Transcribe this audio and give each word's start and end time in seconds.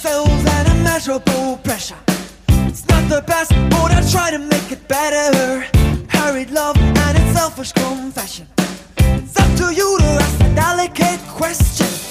cells 0.00 0.44
and 0.46 0.68
immeasurable 0.68 1.58
pressure. 1.58 1.98
It's 2.70 2.88
not 2.88 3.06
the 3.10 3.22
best, 3.26 3.50
but 3.68 3.90
I 3.92 4.00
try 4.10 4.30
to 4.30 4.38
make 4.38 4.72
it 4.72 4.88
better. 4.88 5.66
Hurried 6.08 6.50
love 6.50 6.76
and 6.78 7.18
its 7.18 7.32
selfish 7.38 7.72
confession. 7.72 8.46
It's 8.96 9.36
up 9.38 9.50
to 9.58 9.74
you 9.74 9.98
to 9.98 10.04
ask 10.24 10.40
a 10.40 10.54
delicate 10.54 11.20
question. 11.28 12.09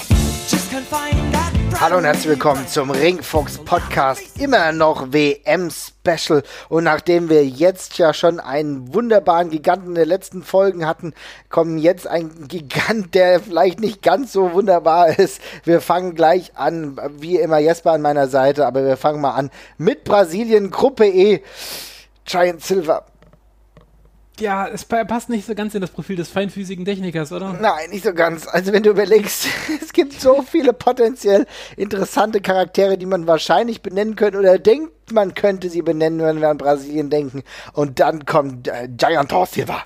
Hallo 1.79 1.97
und 1.97 2.03
herzlich 2.03 2.27
willkommen 2.27 2.67
zum 2.67 2.91
Ringfuchs 2.91 3.57
Podcast, 3.57 4.39
immer 4.39 4.71
noch 4.71 5.11
WM 5.11 5.71
Special. 5.71 6.43
Und 6.67 6.83
nachdem 6.83 7.27
wir 7.27 7.43
jetzt 7.43 7.97
ja 7.97 8.13
schon 8.13 8.39
einen 8.39 8.93
wunderbaren 8.93 9.49
Giganten 9.49 9.95
der 9.95 10.05
letzten 10.05 10.43
Folgen 10.43 10.85
hatten, 10.85 11.13
kommen 11.49 11.79
jetzt 11.79 12.05
ein 12.05 12.47
Gigant, 12.47 13.15
der 13.15 13.39
vielleicht 13.39 13.79
nicht 13.79 14.03
ganz 14.03 14.31
so 14.31 14.53
wunderbar 14.53 15.17
ist. 15.17 15.41
Wir 15.63 15.81
fangen 15.81 16.13
gleich 16.13 16.55
an, 16.55 16.99
wie 17.17 17.37
immer 17.37 17.57
Jesper 17.57 17.93
an 17.93 18.01
meiner 18.01 18.27
Seite, 18.27 18.67
aber 18.67 18.85
wir 18.85 18.97
fangen 18.97 19.21
mal 19.21 19.33
an 19.33 19.49
mit 19.79 20.03
Brasilien, 20.03 20.69
Gruppe 20.69 21.07
E, 21.07 21.41
Giant 22.25 22.61
Silver. 22.63 23.05
Ja, 24.39 24.67
es 24.67 24.85
pa- 24.85 25.03
passt 25.03 25.29
nicht 25.29 25.45
so 25.45 25.53
ganz 25.55 25.75
in 25.75 25.81
das 25.81 25.89
Profil 25.91 26.15
des 26.15 26.29
feinfüßigen 26.29 26.85
Technikers, 26.85 27.31
oder? 27.31 27.53
Nein, 27.53 27.89
nicht 27.89 28.03
so 28.05 28.13
ganz. 28.13 28.47
Also 28.47 28.71
wenn 28.73 28.83
du 28.83 28.89
überlegst, 28.91 29.47
es 29.81 29.91
gibt 29.93 30.13
so 30.19 30.41
viele 30.41 30.73
potenziell 30.73 31.45
interessante 31.77 32.41
Charaktere, 32.41 32.97
die 32.97 33.05
man 33.05 33.27
wahrscheinlich 33.27 33.81
benennen 33.81 34.15
könnte 34.15 34.39
oder 34.39 34.57
denkt, 34.57 35.11
man 35.11 35.33
könnte 35.33 35.69
sie 35.69 35.81
benennen, 35.81 36.19
wenn 36.21 36.39
wir 36.41 36.49
an 36.49 36.57
Brasilien 36.57 37.09
denken. 37.09 37.43
Und 37.73 37.99
dann 37.99 38.25
kommt 38.25 38.67
äh, 38.67 38.87
Giant 38.95 39.33
Silva. 39.49 39.83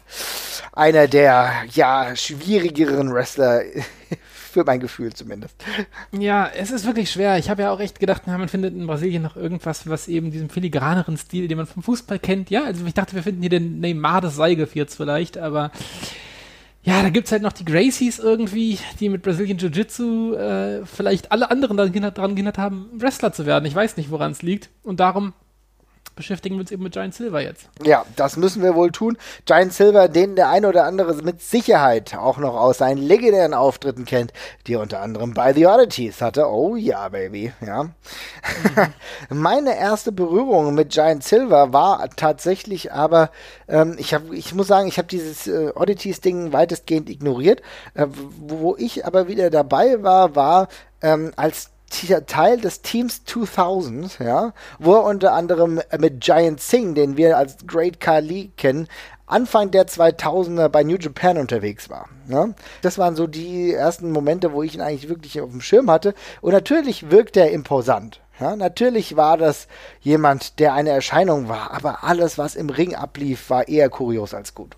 Einer 0.74 1.08
der, 1.08 1.52
ja, 1.72 2.16
schwierigeren 2.16 3.14
Wrestler, 3.14 3.62
für 4.54 4.64
mein 4.64 4.80
Gefühl 4.80 5.14
zumindest. 5.14 5.56
Ja, 6.12 6.48
es 6.48 6.72
ist 6.72 6.86
wirklich 6.86 7.12
schwer. 7.12 7.38
Ich 7.38 7.50
habe 7.50 7.64
ja 7.64 7.72
auch 7.72 7.80
echt 7.80 8.00
gedacht, 8.00 8.24
na, 8.26 8.38
man 8.38 8.48
findet 8.48 8.74
in 8.74 8.88
Brasilien 8.88 9.24
noch 9.24 9.36
irgendwas, 9.36 9.90
was 9.90 10.08
eben 10.08 10.32
diesem 10.32 10.50
filigraneren 10.50 11.18
Stil, 11.18 11.48
den 11.48 11.58
man 11.58 11.68
vom 11.68 11.84
Fußball 11.84 12.20
kennt. 12.20 12.50
Ja, 12.50 12.64
also 12.64 12.86
ich 12.86 12.94
dachte, 12.94 13.16
wir 13.16 13.24
finden 13.24 13.42
hier 13.42 13.50
den 13.50 13.80
Neymar 13.80 14.22
des 14.22 14.36
Seilgevierts 14.36 14.96
vielleicht, 14.96 15.38
aber 15.38 15.72
ja, 16.84 17.02
da 17.02 17.10
gibt's 17.10 17.32
halt 17.32 17.42
noch 17.42 17.54
die 17.54 17.66
Gracies 17.66 18.20
irgendwie, 18.20 18.78
die 19.00 19.10
mit 19.10 19.22
Brazilian 19.22 19.58
Jiu-Jitsu 19.58 20.36
äh, 20.36 20.86
vielleicht 20.86 21.32
alle 21.32 21.50
anderen 21.50 21.78
daran 21.78 21.92
gehindert 21.92 22.58
haben, 22.58 22.90
Wrestler 22.94 23.32
zu 23.32 23.46
werden. 23.46 23.66
Ich 23.66 23.76
weiß 23.76 23.96
nicht, 23.98 24.12
woran 24.12 24.34
es 24.34 24.42
liegt. 24.42 24.70
Und 24.84 25.00
darum 25.00 25.34
beschäftigen 26.16 26.56
wir 26.56 26.62
uns 26.62 26.72
eben 26.72 26.84
mit 26.84 26.94
Giant 26.94 27.14
Silver 27.14 27.42
jetzt. 27.42 27.70
Ja, 27.84 28.06
das 28.16 28.38
müssen 28.38 28.62
wir 28.62 28.76
wohl 28.76 28.92
tun. 28.92 29.18
Giant 29.46 29.74
Silver, 29.74 30.08
den 30.08 30.36
der 30.36 30.50
eine 30.50 30.68
oder 30.68 30.86
andere 30.86 31.14
mit 31.24 31.42
Sicherheit 31.42 32.16
auch 32.16 32.38
noch 32.38 32.56
aus 32.56 32.78
seinen 32.78 32.98
legendären 32.98 33.54
Auftritten 33.54 34.06
kennt, 34.06 34.34
die 34.68 34.76
er 34.76 34.82
unter 34.82 35.02
anderem 35.02 35.34
bei 35.34 35.54
The 35.54 35.68
Oddities 35.68 36.22
hatte. 36.22 36.48
Oh 36.48 36.76
ja, 36.76 37.10
Baby, 37.10 37.52
ja. 37.66 37.90
Meine 39.30 39.78
erste 39.78 40.12
Berührung 40.12 40.74
mit 40.74 40.90
Giant 40.90 41.24
Silver 41.24 41.74
war 41.74 42.10
tatsächlich 42.16 42.92
aber, 42.94 43.32
ähm, 43.68 43.96
ich, 43.98 44.14
hab, 44.14 44.32
ich 44.32 44.54
muss 44.54 44.68
sagen, 44.68 44.88
ich 44.88 44.98
habe 44.98 45.08
dieses 45.08 45.48
äh, 45.48 45.72
Oddities-Ding 45.74 46.54
weitestgehend 46.54 47.10
ignoriert. 47.10 47.62
Äh, 47.94 48.08
wo 48.40 48.76
ich 48.78 49.06
aber 49.06 49.28
wieder 49.28 49.50
dabei 49.50 50.04
war, 50.04 50.36
war 50.36 50.68
ähm, 51.02 51.34
als 51.36 51.73
Teil 52.26 52.60
des 52.60 52.82
Teams 52.82 53.24
2000, 53.26 54.20
ja, 54.20 54.54
wo 54.80 54.96
er 54.96 55.04
unter 55.04 55.34
anderem 55.34 55.82
mit 55.98 56.22
Giant 56.22 56.60
Singh, 56.60 56.96
den 56.96 57.18
wir 57.18 57.38
als 57.38 57.58
Great 57.66 58.00
Khali 58.00 58.52
kennen, 58.58 58.88
Anfang 59.26 59.72
der 59.72 59.88
2000er 59.88 60.70
bei 60.70 60.84
New 60.84 60.98
Japan 60.98 61.38
unterwegs 61.38 61.90
war. 61.90 62.10
Ja. 62.28 62.50
Das 62.82 62.98
waren 62.98 63.16
so 63.16 63.26
die 63.26 63.74
ersten 63.74 64.12
Momente, 64.12 64.54
wo 64.54 64.64
ich 64.64 64.76
ihn 64.76 64.82
eigentlich 64.82 65.10
wirklich 65.10 65.42
auf 65.42 65.50
dem 65.50 65.62
Schirm 65.62 65.90
hatte. 65.90 66.14
Und 66.42 66.52
natürlich 66.52 67.10
wirkt 67.10 67.38
er 67.38 67.52
imposant. 67.52 68.22
Ja, 68.40 68.56
natürlich 68.56 69.16
war 69.16 69.38
das 69.38 69.68
jemand, 70.02 70.60
der 70.60 70.74
eine 70.74 70.90
Erscheinung 70.90 71.50
war, 71.50 71.72
aber 71.72 72.04
alles, 72.04 72.38
was 72.38 72.56
im 72.56 72.70
Ring 72.70 72.96
ablief, 72.96 73.50
war 73.50 73.68
eher 73.68 73.90
kurios 73.90 74.34
als 74.34 74.56
gut. 74.56 74.76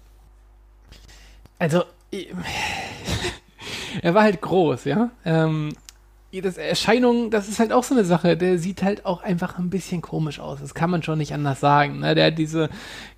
Also, 1.57 1.83
er 4.01 4.13
war 4.13 4.23
halt 4.23 4.41
groß, 4.41 4.85
ja. 4.85 5.09
Ähm, 5.25 5.73
das 6.31 6.57
Erscheinung, 6.57 7.31
das 7.31 7.47
ist 7.47 7.59
halt 7.59 7.71
auch 7.71 7.83
so 7.83 7.95
eine 7.95 8.03
Sache. 8.03 8.35
Der 8.35 8.59
sieht 8.59 8.83
halt 8.83 9.05
auch 9.05 9.23
einfach 9.23 9.57
ein 9.57 9.69
bisschen 9.69 10.01
komisch 10.01 10.39
aus. 10.39 10.59
Das 10.59 10.73
kann 10.73 10.89
man 10.89 11.01
schon 11.01 11.17
nicht 11.17 11.33
anders 11.33 11.59
sagen. 11.59 11.99
Ne? 11.99 12.13
Der 12.13 12.27
hat 12.27 12.37
diese 12.37 12.69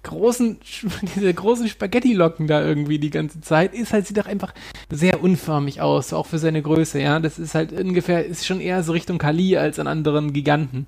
großen, 0.03 0.59
diese 1.15 1.33
großen 1.33 1.67
Spaghetti-Locken 1.67 2.47
da 2.47 2.63
irgendwie 2.63 2.99
die 2.99 3.09
ganze 3.09 3.41
Zeit. 3.41 3.73
Ist 3.73 3.93
halt, 3.93 4.07
sieht 4.07 4.19
auch 4.19 4.27
einfach 4.27 4.53
sehr 4.91 5.23
unförmig 5.23 5.81
aus, 5.81 6.13
auch 6.13 6.27
für 6.27 6.39
seine 6.39 6.61
Größe, 6.61 7.01
ja. 7.01 7.19
Das 7.19 7.39
ist 7.39 7.55
halt 7.55 7.73
ungefähr, 7.73 8.25
ist 8.25 8.45
schon 8.45 8.61
eher 8.61 8.83
so 8.83 8.91
Richtung 8.91 9.17
Kali 9.17 9.57
als 9.57 9.79
an 9.79 9.87
anderen 9.87 10.33
Giganten. 10.33 10.85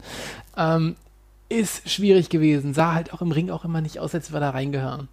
Ähm, 0.55 0.95
ist 1.49 1.89
schwierig 1.89 2.29
gewesen. 2.29 2.73
Sah 2.73 2.93
halt 2.93 3.11
auch 3.11 3.21
im 3.21 3.31
Ring 3.31 3.49
auch 3.49 3.65
immer 3.65 3.81
nicht 3.81 3.99
aus, 3.99 4.13
als 4.13 4.31
wir 4.31 4.39
da 4.39 4.51
reingehören. 4.51 5.09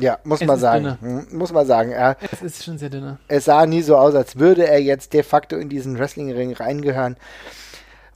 Ja, 0.00 0.18
muss 0.24 0.40
Es 0.40 0.46
man 0.46 0.58
sagen. 0.58 0.84
dünne. 0.84 0.98
Hm, 1.30 1.38
Muss 1.38 1.52
man 1.52 1.66
sagen. 1.66 1.90
Er, 1.92 2.16
Es 2.32 2.42
ist 2.42 2.64
schon 2.64 2.78
sehr 2.78 2.90
dünner. 2.90 3.18
es 3.28 3.44
sah 3.46 3.66
nie 3.66 3.82
so 3.82 3.96
aus, 3.96 4.14
als 4.14 4.38
würde 4.38 4.66
er 4.66 4.80
jetzt 4.80 5.12
de 5.12 5.22
facto 5.22 5.56
in 5.56 5.68
diesen 5.68 5.98
Wrestlingring 5.98 6.52
reingehören. 6.54 7.16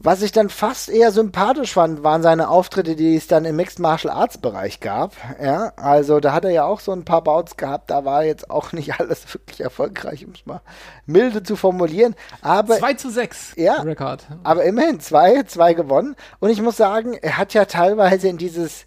Was 0.04 0.20
ich 0.22 0.32
dann 0.32 0.48
fast 0.48 0.88
eher 0.88 1.12
sympathisch 1.12 1.74
fand, 1.74 2.02
waren 2.02 2.22
seine 2.22 2.48
Auftritte, 2.48 2.96
die 2.96 3.14
es 3.14 3.28
dann 3.28 3.44
im 3.44 3.54
Mixed 3.54 3.78
Martial 3.78 4.12
Arts 4.12 4.36
Bereich 4.38 4.80
gab. 4.80 5.12
Ja, 5.40 5.72
also 5.76 6.18
da 6.18 6.32
hat 6.32 6.44
er 6.44 6.50
ja 6.50 6.64
auch 6.64 6.80
so 6.80 6.90
ein 6.90 7.04
paar 7.04 7.22
Bouts 7.22 7.56
gehabt, 7.56 7.88
da 7.88 8.04
war 8.04 8.24
jetzt 8.24 8.50
auch 8.50 8.72
nicht 8.72 8.94
alles 8.98 9.32
wirklich 9.32 9.60
erfolgreich, 9.60 10.26
um 10.26 10.32
es 10.32 10.44
mal 10.44 10.60
milde 11.06 11.44
zu 11.44 11.54
formulieren. 11.54 12.16
Aber 12.40 12.78
2 12.78 12.94
zu 12.94 13.10
6 13.10 13.52
Ja. 13.56 13.74
Rekord. 13.82 14.26
aber 14.42 14.64
immerhin 14.64 14.98
zwei, 14.98 15.44
zwei 15.44 15.72
gewonnen. 15.72 16.16
Und 16.40 16.50
ich 16.50 16.60
muss 16.60 16.76
sagen, 16.76 17.14
er 17.22 17.38
hat 17.38 17.54
ja 17.54 17.64
teilweise 17.66 18.26
in 18.26 18.38
dieses, 18.38 18.86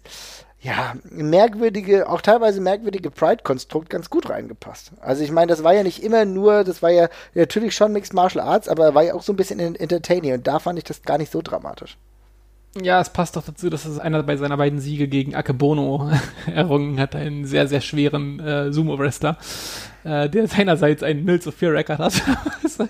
ja, 0.66 0.94
merkwürdige, 1.10 2.08
auch 2.08 2.20
teilweise 2.20 2.60
merkwürdige 2.60 3.10
Pride-Konstrukt 3.12 3.88
ganz 3.88 4.10
gut 4.10 4.28
reingepasst. 4.28 4.90
Also 5.00 5.22
ich 5.22 5.30
meine, 5.30 5.48
das 5.48 5.62
war 5.62 5.72
ja 5.74 5.84
nicht 5.84 6.02
immer 6.02 6.24
nur, 6.24 6.64
das 6.64 6.82
war 6.82 6.90
ja 6.90 7.08
natürlich 7.34 7.76
schon 7.76 7.92
Mixed 7.92 8.14
Martial 8.14 8.44
Arts, 8.44 8.68
aber 8.68 8.86
er 8.86 8.94
war 8.94 9.04
ja 9.04 9.14
auch 9.14 9.22
so 9.22 9.32
ein 9.32 9.36
bisschen 9.36 9.60
in- 9.60 9.76
entertaining 9.76 10.34
und 10.34 10.46
da 10.46 10.58
fand 10.58 10.78
ich 10.78 10.84
das 10.84 11.02
gar 11.02 11.18
nicht 11.18 11.30
so 11.30 11.40
dramatisch. 11.40 11.96
Ja, 12.82 13.00
es 13.00 13.10
passt 13.10 13.36
doch 13.36 13.44
dazu, 13.44 13.70
dass 13.70 13.86
es 13.86 13.98
einer 14.00 14.22
bei 14.24 14.36
seiner 14.36 14.56
beiden 14.56 14.80
Siege 14.80 15.06
gegen 15.08 15.34
Akebono 15.36 16.10
errungen 16.52 16.98
hat, 16.98 17.14
einen 17.14 17.44
sehr, 17.46 17.68
sehr 17.68 17.80
schweren 17.80 18.40
äh, 18.40 18.72
Sumo-Wrestler, 18.72 19.38
äh, 20.04 20.28
der 20.28 20.48
seinerseits 20.48 21.02
einen 21.04 21.24
0 21.24 21.40
zu 21.40 21.52
4 21.52 21.72
Rekord 21.74 21.98
hat. 22.00 22.22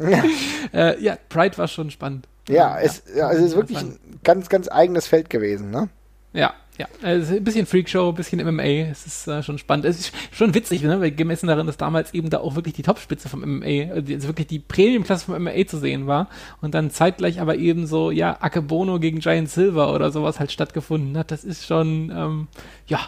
Ja. 0.00 0.24
äh, 0.72 1.02
ja, 1.02 1.16
Pride 1.28 1.58
war 1.58 1.68
schon 1.68 1.90
spannend. 1.90 2.26
Ja, 2.48 2.78
es, 2.80 3.02
ja, 3.14 3.30
es 3.30 3.40
ist 3.40 3.54
wirklich 3.54 3.78
ein 3.78 3.98
ganz, 4.24 4.48
ganz 4.48 4.68
eigenes 4.68 5.06
Feld 5.06 5.30
gewesen, 5.30 5.70
ne? 5.70 5.88
Ja, 6.32 6.52
ja. 6.78 6.86
Also 7.02 7.34
ein 7.34 7.44
bisschen 7.44 7.66
Freakshow, 7.66 8.08
ein 8.10 8.14
bisschen 8.14 8.44
MMA. 8.44 8.90
Es 8.90 9.06
ist 9.06 9.26
äh, 9.28 9.42
schon 9.42 9.58
spannend. 9.58 9.86
Es 9.86 9.98
ist 9.98 10.12
schon 10.32 10.54
witzig, 10.54 10.82
ne? 10.82 11.00
weil 11.00 11.10
gemessen 11.10 11.46
darin, 11.46 11.66
dass 11.66 11.76
damals 11.76 12.12
eben 12.14 12.30
da 12.30 12.38
auch 12.38 12.54
wirklich 12.54 12.74
die 12.74 12.82
Topspitze 12.82 13.28
vom 13.28 13.40
MMA, 13.40 13.92
also 13.92 14.10
jetzt 14.12 14.26
wirklich 14.26 14.46
die 14.46 14.58
Premiumklasse 14.58 15.26
vom 15.26 15.42
MMA 15.42 15.66
zu 15.66 15.78
sehen 15.78 16.06
war 16.06 16.28
und 16.60 16.74
dann 16.74 16.90
zeitgleich 16.90 17.40
aber 17.40 17.56
eben 17.56 17.86
so, 17.86 18.10
ja, 18.10 18.36
Akebono 18.40 18.98
gegen 18.98 19.20
Giant 19.20 19.48
Silver 19.50 19.92
oder 19.94 20.10
sowas 20.10 20.38
halt 20.40 20.52
stattgefunden 20.52 21.16
hat. 21.16 21.30
Das 21.30 21.44
ist 21.44 21.66
schon, 21.66 22.10
ähm, 22.14 22.48
ja. 22.86 23.00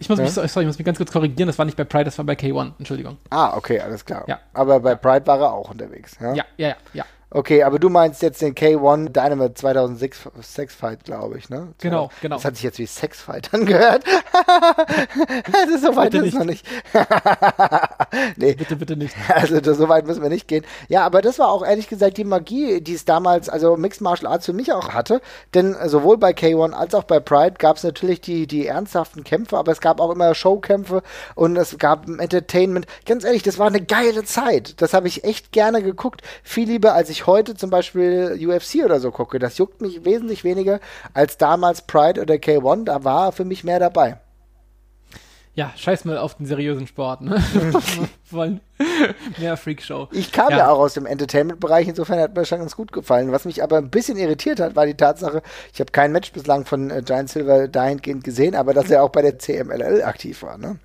Ich 0.00 0.08
muss 0.08 0.18
mich, 0.18 0.28
Ja. 0.34 0.46
sorry, 0.46 0.64
ich 0.64 0.68
muss 0.68 0.78
mich 0.78 0.84
ganz 0.84 0.98
kurz 0.98 1.10
korrigieren. 1.10 1.48
Das 1.48 1.58
war 1.58 1.64
nicht 1.64 1.76
bei 1.76 1.82
Pride, 1.84 2.04
das 2.04 2.16
war 2.18 2.24
bei 2.24 2.34
K1. 2.34 2.72
Entschuldigung. 2.78 3.16
Ah, 3.30 3.56
okay, 3.56 3.80
alles 3.80 4.04
klar. 4.04 4.24
Ja. 4.28 4.38
Aber 4.52 4.78
bei 4.78 4.94
Pride 4.94 5.26
war 5.26 5.40
er 5.40 5.52
auch 5.52 5.70
unterwegs, 5.70 6.16
ja? 6.20 6.34
Ja, 6.34 6.44
ja, 6.56 6.68
ja, 6.68 6.76
ja. 6.94 7.04
Okay, 7.30 7.62
aber 7.62 7.78
du 7.78 7.90
meinst 7.90 8.22
jetzt 8.22 8.40
den 8.40 8.54
K1 8.54 9.10
Dynamite 9.10 9.52
2006 9.52 10.28
Sex 10.40 10.74
Fight, 10.74 11.04
glaube 11.04 11.36
ich, 11.36 11.50
ne? 11.50 11.74
Genau, 11.78 12.10
genau. 12.22 12.36
Das 12.36 12.46
hat 12.46 12.54
sich 12.54 12.64
jetzt 12.64 12.78
wie 12.78 12.86
Sex 12.86 13.20
Fight 13.20 13.52
angehört. 13.54 14.02
das 15.52 15.68
ist 15.74 15.84
so 15.84 15.94
weit 15.94 16.12
Bitte 16.12 16.24
ist 16.24 16.32
es 16.32 16.38
noch 16.38 16.46
nicht. 16.46 16.66
nee, 18.36 18.54
Bitte, 18.54 18.76
bitte 18.76 18.96
nicht. 18.96 19.14
also 19.28 19.60
das, 19.60 19.76
so 19.76 19.90
weit 19.90 20.06
müssen 20.06 20.22
wir 20.22 20.30
nicht 20.30 20.48
gehen. 20.48 20.64
Ja, 20.88 21.04
aber 21.04 21.20
das 21.20 21.38
war 21.38 21.48
auch 21.48 21.62
ehrlich 21.62 21.88
gesagt 21.88 22.16
die 22.16 22.24
Magie, 22.24 22.80
die 22.80 22.94
es 22.94 23.04
damals, 23.04 23.50
also 23.50 23.76
Mixed 23.76 24.00
Martial 24.00 24.32
Arts 24.32 24.46
für 24.46 24.54
mich 24.54 24.72
auch 24.72 24.94
hatte. 24.94 25.20
Denn 25.52 25.76
sowohl 25.84 26.16
bei 26.16 26.30
K1 26.30 26.72
als 26.72 26.94
auch 26.94 27.04
bei 27.04 27.20
Pride 27.20 27.56
gab 27.58 27.76
es 27.76 27.82
natürlich 27.82 28.22
die, 28.22 28.46
die 28.46 28.66
ernsthaften 28.66 29.22
Kämpfe, 29.22 29.58
aber 29.58 29.72
es 29.72 29.82
gab 29.82 30.00
auch 30.00 30.10
immer 30.10 30.34
Showkämpfe 30.34 31.02
und 31.34 31.56
es 31.56 31.76
gab 31.76 32.08
Entertainment. 32.08 32.86
Ganz 33.04 33.24
ehrlich, 33.24 33.42
das 33.42 33.58
war 33.58 33.66
eine 33.66 33.82
geile 33.82 34.24
Zeit. 34.24 34.80
Das 34.80 34.94
habe 34.94 35.08
ich 35.08 35.24
echt 35.24 35.52
gerne 35.52 35.82
geguckt. 35.82 36.22
Viel 36.42 36.68
lieber, 36.68 36.94
als 36.94 37.10
ich 37.10 37.17
heute 37.26 37.54
zum 37.54 37.70
Beispiel 37.70 38.38
UFC 38.40 38.84
oder 38.84 39.00
so 39.00 39.10
gucke. 39.10 39.38
Das 39.38 39.58
juckt 39.58 39.80
mich 39.80 40.04
wesentlich 40.04 40.44
weniger 40.44 40.80
als 41.14 41.36
damals 41.38 41.82
Pride 41.82 42.20
oder 42.20 42.34
K1. 42.34 42.84
Da 42.84 43.04
war 43.04 43.32
für 43.32 43.44
mich 43.44 43.64
mehr 43.64 43.78
dabei. 43.80 44.18
Ja, 45.54 45.72
scheiß 45.74 46.04
mal 46.04 46.18
auf 46.18 46.36
den 46.36 46.46
seriösen 46.46 46.86
Sport, 46.86 47.20
ne? 47.22 47.42
Wollen 48.30 48.60
mehr 49.38 49.56
Freakshow. 49.56 50.06
Ich 50.12 50.30
kam 50.30 50.50
ja, 50.50 50.58
Ja. 50.58 50.70
auch 50.70 50.78
aus 50.78 50.94
dem 50.94 51.04
Entertainment-Bereich, 51.04 51.88
insofern 51.88 52.20
hat 52.20 52.36
mir 52.36 52.44
schon 52.44 52.60
ganz 52.60 52.76
gut 52.76 52.92
gefallen. 52.92 53.32
Was 53.32 53.44
mich 53.44 53.60
aber 53.60 53.78
ein 53.78 53.90
bisschen 53.90 54.16
irritiert 54.18 54.60
hat, 54.60 54.76
war 54.76 54.86
die 54.86 54.94
Tatsache, 54.94 55.42
ich 55.72 55.80
habe 55.80 55.90
kein 55.90 56.12
Match 56.12 56.30
bislang 56.32 56.64
von 56.64 56.90
äh, 56.92 57.02
Giant 57.04 57.30
Silver 57.30 57.66
dahingehend 57.66 58.22
gesehen, 58.22 58.54
aber 58.54 58.72
dass 58.72 58.88
er 58.88 59.02
auch 59.02 59.08
bei 59.08 59.22
der 59.22 59.40
CMLL 59.40 60.04
aktiv 60.04 60.42
war, 60.44 60.58
ne? 60.58 60.78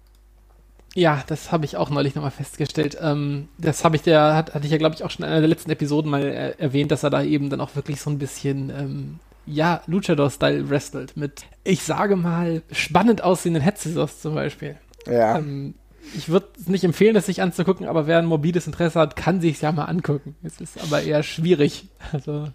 Ja, 0.96 1.24
das 1.28 1.52
habe 1.52 1.66
ich 1.66 1.76
auch 1.76 1.90
neulich 1.90 2.14
nochmal 2.14 2.32
festgestellt. 2.32 2.98
Ähm, 3.02 3.48
das 3.58 3.84
habe 3.84 3.96
ich 3.96 4.04
der, 4.04 4.36
hat, 4.36 4.54
hatte 4.54 4.66
ich 4.66 4.72
ja, 4.72 4.78
glaube 4.78 4.96
ich, 4.96 5.04
auch 5.04 5.10
schon 5.10 5.26
in 5.26 5.32
einer 5.32 5.40
der 5.40 5.50
letzten 5.50 5.72
Episoden 5.72 6.12
mal 6.12 6.24
äh, 6.24 6.52
erwähnt, 6.60 6.92
dass 6.92 7.04
er 7.04 7.10
da 7.10 7.24
eben 7.24 7.50
dann 7.50 7.62
auch 7.62 7.76
wirklich 7.76 8.00
so 8.00 8.10
ein 8.12 8.20
bisschen, 8.20 8.70
ähm, 8.70 9.20
ja, 9.46 9.82
Luchador-Style 9.88 10.70
wrestelt. 10.70 11.18
Mit, 11.18 11.46
ich 11.64 11.82
sage 11.84 12.16
mal, 12.16 12.62
spannend 12.72 13.24
aussehenden 13.24 13.64
Head-Scissors 13.64 14.22
zum 14.22 14.36
Beispiel. 14.36 14.78
Ja. 15.08 15.38
Ähm, 15.40 15.74
ich 16.16 16.30
würde 16.30 16.48
es 16.60 16.68
nicht 16.68 16.84
empfehlen, 16.84 17.16
das 17.16 17.26
sich 17.26 17.42
anzugucken, 17.42 17.88
aber 17.88 18.06
wer 18.06 18.20
ein 18.20 18.26
mobiles 18.26 18.68
Interesse 18.68 19.00
hat, 19.00 19.16
kann 19.16 19.42
sich 19.42 19.62
ja 19.62 19.72
mal 19.72 19.86
angucken. 19.86 20.36
Es 20.44 20.62
ist 20.62 20.82
aber 20.84 21.02
eher 21.02 21.24
schwierig. 21.24 21.88
Also 22.12 22.50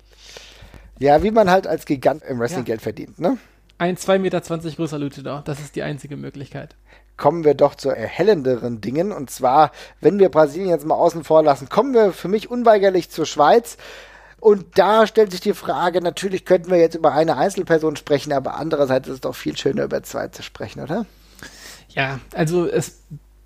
ja, 1.01 1.23
wie 1.23 1.31
man 1.31 1.51
halt 1.51 1.67
als 1.67 1.87
Gigant 1.87 2.23
im 2.25 2.39
Wrestling 2.39 2.61
Ja. 2.61 2.67
Geld 2.67 2.83
verdient, 2.83 3.19
ne? 3.19 3.39
ein 3.79 3.97
2,20 3.97 4.19
Meter 4.19 4.41
großer 4.41 4.99
Luchador, 4.99 5.43
das 5.45 5.61
ist 5.61 5.77
die 5.77 5.83
einzige 5.83 6.17
Möglichkeit. 6.17 6.75
Kommen 7.19 7.45
wir 7.45 7.55
doch 7.55 7.75
zu 7.75 7.91
erhellenderen 7.91 8.81
Dingen. 8.81 9.13
Und 9.13 9.31
zwar, 9.31 9.73
wenn 10.01 10.19
wir 10.19 10.31
Brasilien 10.31 10.71
jetzt 10.71 10.87
mal 10.87 10.95
außen 10.95 11.25
vor 11.25 11.43
lassen, 11.43 11.69
kommen 11.69 11.93
wir 11.93 12.13
für 12.13 12.29
mich 12.29 12.51
unweigerlich 12.51 13.11
zur 13.11 13.27
Schweiz. 13.27 13.77
Und 14.41 14.79
da 14.79 15.07
stellt 15.07 15.33
sich 15.33 15.41
die 15.41 15.53
Frage, 15.53 16.01
natürlich 16.01 16.45
könnten 16.45 16.71
wir 16.71 16.79
jetzt 16.79 16.95
über 16.95 17.13
eine 17.13 17.37
Einzelperson 17.37 17.97
sprechen, 17.97 18.33
aber 18.33 18.55
andererseits 18.55 19.09
ist 19.09 19.15
es 19.15 19.21
doch 19.21 19.35
viel 19.35 19.57
schöner, 19.57 19.85
über 19.85 20.03
zwei 20.05 20.29
zu 20.29 20.43
sprechen, 20.43 20.81
oder? 20.81 21.07
Ja, 21.89 22.21
also 22.35 22.67
es 22.67 23.01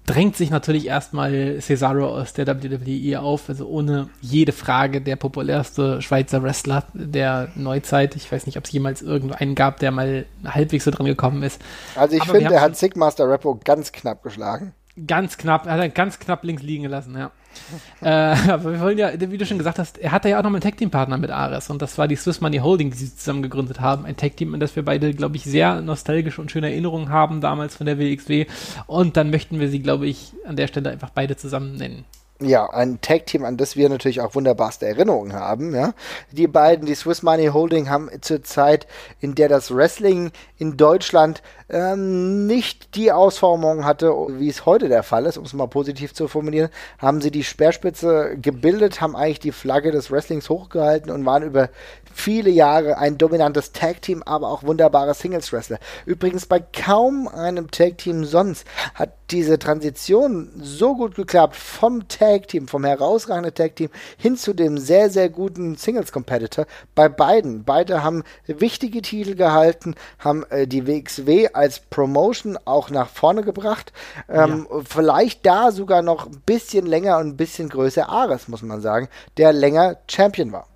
drängt 0.06 0.36
sich 0.36 0.50
natürlich 0.50 0.86
erstmal 0.86 1.58
Cesaro 1.60 2.08
aus 2.08 2.32
der 2.32 2.46
WWE 2.46 3.20
auf, 3.20 3.48
also 3.48 3.68
ohne 3.68 4.08
jede 4.20 4.52
Frage 4.52 5.00
der 5.00 5.16
populärste 5.16 6.02
Schweizer 6.02 6.42
Wrestler 6.42 6.84
der 6.92 7.48
Neuzeit. 7.54 8.16
Ich 8.16 8.30
weiß 8.30 8.46
nicht, 8.46 8.58
ob 8.58 8.64
es 8.64 8.72
jemals 8.72 9.02
irgendeinen 9.02 9.54
gab, 9.54 9.78
der 9.78 9.90
mal 9.92 10.26
halbwegs 10.44 10.84
so 10.84 10.90
dran 10.90 11.06
gekommen 11.06 11.42
ist. 11.42 11.60
Also 11.94 12.16
ich 12.16 12.22
Aber 12.22 12.34
finde, 12.34 12.54
er 12.54 12.60
hat 12.60 12.76
Sigmaster 12.76 13.28
Rappo 13.28 13.60
ganz 13.62 13.92
knapp 13.92 14.22
geschlagen. 14.22 14.74
Ganz 15.06 15.38
knapp, 15.38 15.66
er 15.66 15.78
hat 15.78 15.94
ganz 15.94 16.18
knapp 16.18 16.44
links 16.44 16.62
liegen 16.62 16.82
gelassen, 16.82 17.16
ja. 17.16 17.30
äh, 18.02 18.08
aber 18.08 18.72
wir 18.72 18.80
wollen 18.80 18.98
ja, 18.98 19.10
wie 19.18 19.38
du 19.38 19.46
schon 19.46 19.58
gesagt 19.58 19.78
hast, 19.78 19.98
er 19.98 20.12
hatte 20.12 20.28
ja 20.28 20.38
auch 20.38 20.42
noch 20.42 20.50
einen 20.50 20.60
Tag-Team-Partner 20.60 21.18
mit 21.18 21.30
Ares 21.30 21.70
und 21.70 21.82
das 21.82 21.98
war 21.98 22.08
die 22.08 22.16
Swiss 22.16 22.40
Money 22.40 22.58
Holding, 22.58 22.90
die 22.90 22.96
sie 22.96 23.14
zusammen 23.14 23.42
gegründet 23.42 23.80
haben. 23.80 24.04
Ein 24.04 24.16
Tag-Team, 24.16 24.54
an 24.54 24.60
das 24.60 24.76
wir 24.76 24.84
beide, 24.84 25.14
glaube 25.14 25.36
ich, 25.36 25.44
sehr 25.44 25.80
nostalgische 25.80 26.40
und 26.40 26.50
schöne 26.50 26.70
Erinnerungen 26.70 27.10
haben, 27.10 27.40
damals 27.40 27.76
von 27.76 27.86
der 27.86 27.98
WXW. 27.98 28.46
Und 28.86 29.16
dann 29.16 29.30
möchten 29.30 29.60
wir 29.60 29.68
sie, 29.68 29.80
glaube 29.80 30.06
ich, 30.06 30.32
an 30.46 30.56
der 30.56 30.66
Stelle 30.66 30.90
einfach 30.90 31.10
beide 31.10 31.36
zusammen 31.36 31.76
nennen. 31.76 32.04
Ja, 32.40 32.68
ein 32.70 33.00
Tag-Team, 33.00 33.44
an 33.44 33.56
das 33.56 33.76
wir 33.76 33.88
natürlich 33.88 34.20
auch 34.20 34.34
wunderbarste 34.34 34.86
Erinnerungen 34.86 35.32
haben. 35.32 35.74
Ja. 35.74 35.94
Die 36.32 36.48
beiden, 36.48 36.86
die 36.86 36.94
Swiss 36.94 37.22
Money 37.22 37.46
Holding, 37.48 37.88
haben 37.88 38.10
zur 38.20 38.42
Zeit, 38.42 38.86
in 39.20 39.34
der 39.34 39.48
das 39.48 39.72
Wrestling 39.72 40.32
in 40.58 40.76
Deutschland 40.76 41.42
ähm, 41.68 42.46
nicht 42.46 42.96
die 42.96 43.12
Ausformung 43.12 43.84
hatte, 43.84 44.12
wie 44.28 44.48
es 44.48 44.66
heute 44.66 44.88
der 44.88 45.02
Fall 45.04 45.26
ist, 45.26 45.38
um 45.38 45.44
es 45.44 45.52
mal 45.52 45.68
positiv 45.68 46.14
zu 46.14 46.26
formulieren, 46.26 46.70
haben 46.98 47.20
sie 47.20 47.30
die 47.30 47.44
Speerspitze 47.44 48.36
gebildet, 48.40 49.00
haben 49.00 49.14
eigentlich 49.14 49.40
die 49.40 49.52
Flagge 49.52 49.92
des 49.92 50.10
Wrestlings 50.10 50.50
hochgehalten 50.50 51.12
und 51.12 51.24
waren 51.24 51.44
über 51.44 51.70
viele 52.14 52.50
Jahre 52.50 52.98
ein 52.98 53.18
dominantes 53.18 53.72
Tag-Team, 53.72 54.22
aber 54.24 54.48
auch 54.48 54.62
wunderbare 54.62 55.14
Singles-Wrestler. 55.14 55.78
Übrigens 56.06 56.46
bei 56.46 56.60
kaum 56.60 57.28
einem 57.28 57.70
Tag-Team 57.70 58.24
sonst 58.24 58.66
hat 58.94 59.10
diese 59.30 59.58
Transition 59.58 60.50
so 60.60 60.94
gut 60.94 61.14
geklappt 61.14 61.56
vom 61.56 62.06
Tag-Team, 62.08 62.68
vom 62.68 62.84
herausragenden 62.84 63.54
Tag-Team 63.54 63.88
hin 64.18 64.36
zu 64.36 64.52
dem 64.52 64.78
sehr, 64.78 65.10
sehr 65.10 65.30
guten 65.30 65.76
Singles-Competitor 65.76 66.66
bei 66.94 67.08
beiden. 67.08 67.64
Beide 67.64 68.02
haben 68.02 68.24
wichtige 68.46 69.02
Titel 69.02 69.34
gehalten, 69.34 69.94
haben 70.18 70.44
äh, 70.50 70.66
die 70.66 70.86
WXW 70.86 71.48
als 71.52 71.80
Promotion 71.80 72.58
auch 72.64 72.90
nach 72.90 73.08
vorne 73.08 73.42
gebracht. 73.42 73.92
Ähm, 74.28 74.66
Vielleicht 74.84 75.46
da 75.46 75.72
sogar 75.72 76.02
noch 76.02 76.26
ein 76.26 76.42
bisschen 76.44 76.86
länger 76.86 77.18
und 77.18 77.28
ein 77.28 77.36
bisschen 77.36 77.68
größer 77.68 78.08
Ares, 78.08 78.48
muss 78.48 78.62
man 78.62 78.80
sagen, 78.80 79.08
der 79.36 79.52
länger 79.52 79.96
Champion 80.08 80.52
war. 80.52 80.71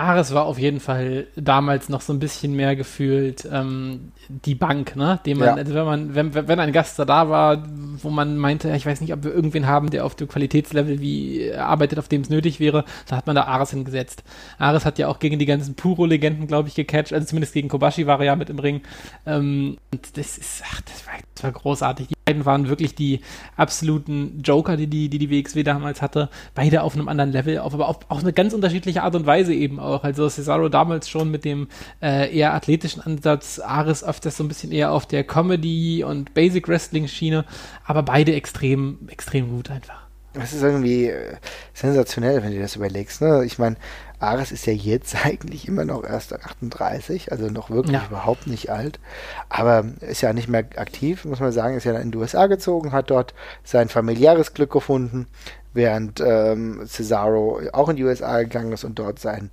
Ares 0.00 0.32
war 0.32 0.46
auf 0.46 0.58
jeden 0.58 0.80
Fall 0.80 1.26
damals 1.36 1.88
noch 1.88 2.00
so 2.00 2.12
ein 2.12 2.18
bisschen 2.18 2.54
mehr 2.54 2.74
gefühlt 2.74 3.46
ähm, 3.52 4.12
die 4.28 4.54
Bank, 4.54 4.96
ne? 4.96 5.20
Man, 5.26 5.38
Ja. 5.38 5.54
also 5.54 5.74
wenn 5.74 5.84
man, 5.84 6.14
wenn, 6.14 6.34
wenn 6.34 6.60
ein 6.60 6.72
Gast 6.72 6.98
da 6.98 7.28
war, 7.28 7.62
wo 8.02 8.10
man 8.10 8.38
meinte, 8.38 8.74
ich 8.74 8.86
weiß 8.86 9.00
nicht, 9.00 9.12
ob 9.12 9.24
wir 9.24 9.32
irgendwen 9.34 9.66
haben, 9.66 9.90
der 9.90 10.04
auf 10.04 10.14
dem 10.14 10.28
Qualitätslevel 10.28 11.00
wie 11.00 11.42
äh, 11.48 11.56
arbeitet, 11.56 11.98
auf 11.98 12.08
dem 12.08 12.22
es 12.22 12.30
nötig 12.30 12.60
wäre, 12.60 12.84
da 13.08 13.16
hat 13.16 13.26
man 13.26 13.36
da 13.36 13.44
Ares 13.44 13.70
hingesetzt. 13.70 14.22
Ares 14.58 14.84
hat 14.84 14.98
ja 14.98 15.08
auch 15.08 15.18
gegen 15.18 15.38
die 15.38 15.46
ganzen 15.46 15.74
Puro-Legenden, 15.74 16.46
glaube 16.46 16.68
ich, 16.68 16.74
gecatcht, 16.74 17.12
also 17.12 17.26
zumindest 17.26 17.52
gegen 17.52 17.68
Kobashi 17.68 18.06
war 18.06 18.18
er 18.20 18.26
ja 18.26 18.36
mit 18.36 18.48
im 18.50 18.58
Ring. 18.58 18.80
Ähm, 19.26 19.76
und 19.92 20.16
das 20.16 20.38
ist, 20.38 20.62
ach, 20.70 20.80
das 20.82 21.06
war, 21.06 21.14
das 21.34 21.44
war 21.44 21.52
großartig. 21.52 22.08
Die 22.08 22.14
beiden 22.24 22.44
waren 22.46 22.68
wirklich 22.68 22.94
die 22.94 23.20
absoluten 23.56 24.40
Joker, 24.42 24.76
die 24.76 24.86
die, 24.86 25.08
die, 25.08 25.18
die 25.18 25.30
WXW 25.30 25.62
damals 25.62 26.00
hatte. 26.02 26.28
Beide 26.54 26.82
auf 26.82 26.94
einem 26.94 27.08
anderen 27.08 27.32
Level, 27.32 27.58
auf, 27.58 27.74
aber 27.74 27.88
auf, 27.88 27.98
auf 28.08 28.20
eine 28.20 28.32
ganz 28.32 28.52
unterschiedliche 28.54 29.02
Art 29.02 29.14
und 29.14 29.26
Weise 29.26 29.52
eben 29.54 29.78
auch. 29.90 30.04
Also 30.04 30.28
Cesaro 30.28 30.68
damals 30.68 31.08
schon 31.08 31.30
mit 31.30 31.44
dem 31.44 31.68
äh, 32.02 32.34
eher 32.36 32.54
athletischen 32.54 33.02
Ansatz, 33.02 33.58
Ares 33.58 34.04
öfters 34.04 34.36
so 34.36 34.44
ein 34.44 34.48
bisschen 34.48 34.72
eher 34.72 34.92
auf 34.92 35.06
der 35.06 35.24
Comedy- 35.24 36.04
und 36.04 36.32
Basic-Wrestling-Schiene, 36.34 37.44
aber 37.84 38.02
beide 38.02 38.34
extrem, 38.34 38.98
extrem 39.08 39.48
gut 39.50 39.70
einfach. 39.70 40.00
Das 40.32 40.52
ist 40.52 40.62
irgendwie 40.62 41.06
äh, 41.06 41.34
sensationell, 41.74 42.42
wenn 42.42 42.52
du 42.54 42.60
das 42.60 42.76
überlegst. 42.76 43.20
Ne? 43.20 43.44
Ich 43.44 43.58
meine, 43.58 43.74
Ares 44.20 44.52
ist 44.52 44.64
ja 44.64 44.72
jetzt 44.72 45.16
eigentlich 45.26 45.66
immer 45.66 45.84
noch 45.84 46.04
erst 46.04 46.32
38, 46.32 47.32
also 47.32 47.46
noch 47.48 47.68
wirklich 47.70 47.96
Ja. 47.96 48.06
überhaupt 48.08 48.46
nicht 48.46 48.70
alt. 48.70 49.00
Aber 49.48 49.84
ist 50.00 50.20
ja 50.20 50.32
nicht 50.32 50.48
mehr 50.48 50.64
aktiv, 50.76 51.24
muss 51.24 51.40
man 51.40 51.50
sagen. 51.50 51.76
Ist 51.76 51.82
ja 51.84 51.98
in 51.98 52.12
die 52.12 52.18
USA 52.18 52.46
gezogen, 52.46 52.92
hat 52.92 53.10
dort 53.10 53.34
sein 53.64 53.88
familiäres 53.88 54.54
Glück 54.54 54.70
gefunden, 54.70 55.26
während 55.72 56.20
ähm, 56.24 56.80
Cesaro 56.86 57.60
auch 57.72 57.88
in 57.88 57.96
die 57.96 58.04
USA 58.04 58.40
gegangen 58.42 58.70
ist 58.72 58.84
und 58.84 59.00
dort 59.00 59.18
sein 59.18 59.50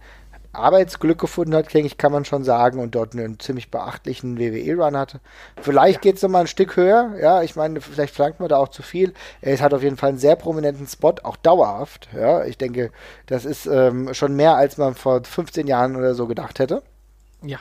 Arbeitsglück 0.58 1.20
gefunden 1.20 1.56
hat, 1.56 1.74
denke 1.74 1.88
ich, 1.88 1.98
kann 1.98 2.12
man 2.12 2.26
schon 2.26 2.44
sagen, 2.44 2.80
und 2.80 2.96
dort 2.96 3.14
einen 3.14 3.40
ziemlich 3.40 3.72
beachtlichen 3.72 4.38
WWE-Run 4.38 4.98
hatte. 4.98 5.20
Vielleicht 5.62 6.02
geht 6.02 6.18
es 6.18 6.22
nochmal 6.22 6.42
ein 6.42 6.48
Stück 6.48 6.76
höher, 6.76 7.16
ja, 7.22 7.42
ich 7.42 7.56
meine, 7.56 7.82
vielleicht 7.82 8.16
verlangt 8.16 8.40
man 8.40 8.50
da 8.50 8.58
auch 8.58 8.70
zu 8.70 8.82
viel. 8.82 9.14
Er 9.42 9.60
hat 9.60 9.74
auf 9.74 9.84
jeden 9.84 9.98
Fall 9.98 10.10
einen 10.10 10.18
sehr 10.18 10.36
prominenten 10.36 10.88
Spot, 10.88 11.16
auch 11.24 11.38
dauerhaft, 11.38 12.10
ja. 12.16 12.44
Ich 12.46 12.58
denke, 12.58 12.92
das 13.26 13.46
ist 13.46 13.66
ähm, 13.66 14.14
schon 14.14 14.36
mehr, 14.36 14.56
als 14.56 14.78
man 14.78 14.96
vor 14.96 15.24
15 15.24 15.68
Jahren 15.68 15.96
oder 15.96 16.16
so 16.16 16.28
gedacht 16.28 16.60
hätte. 16.60 16.84
Ja. 17.42 17.60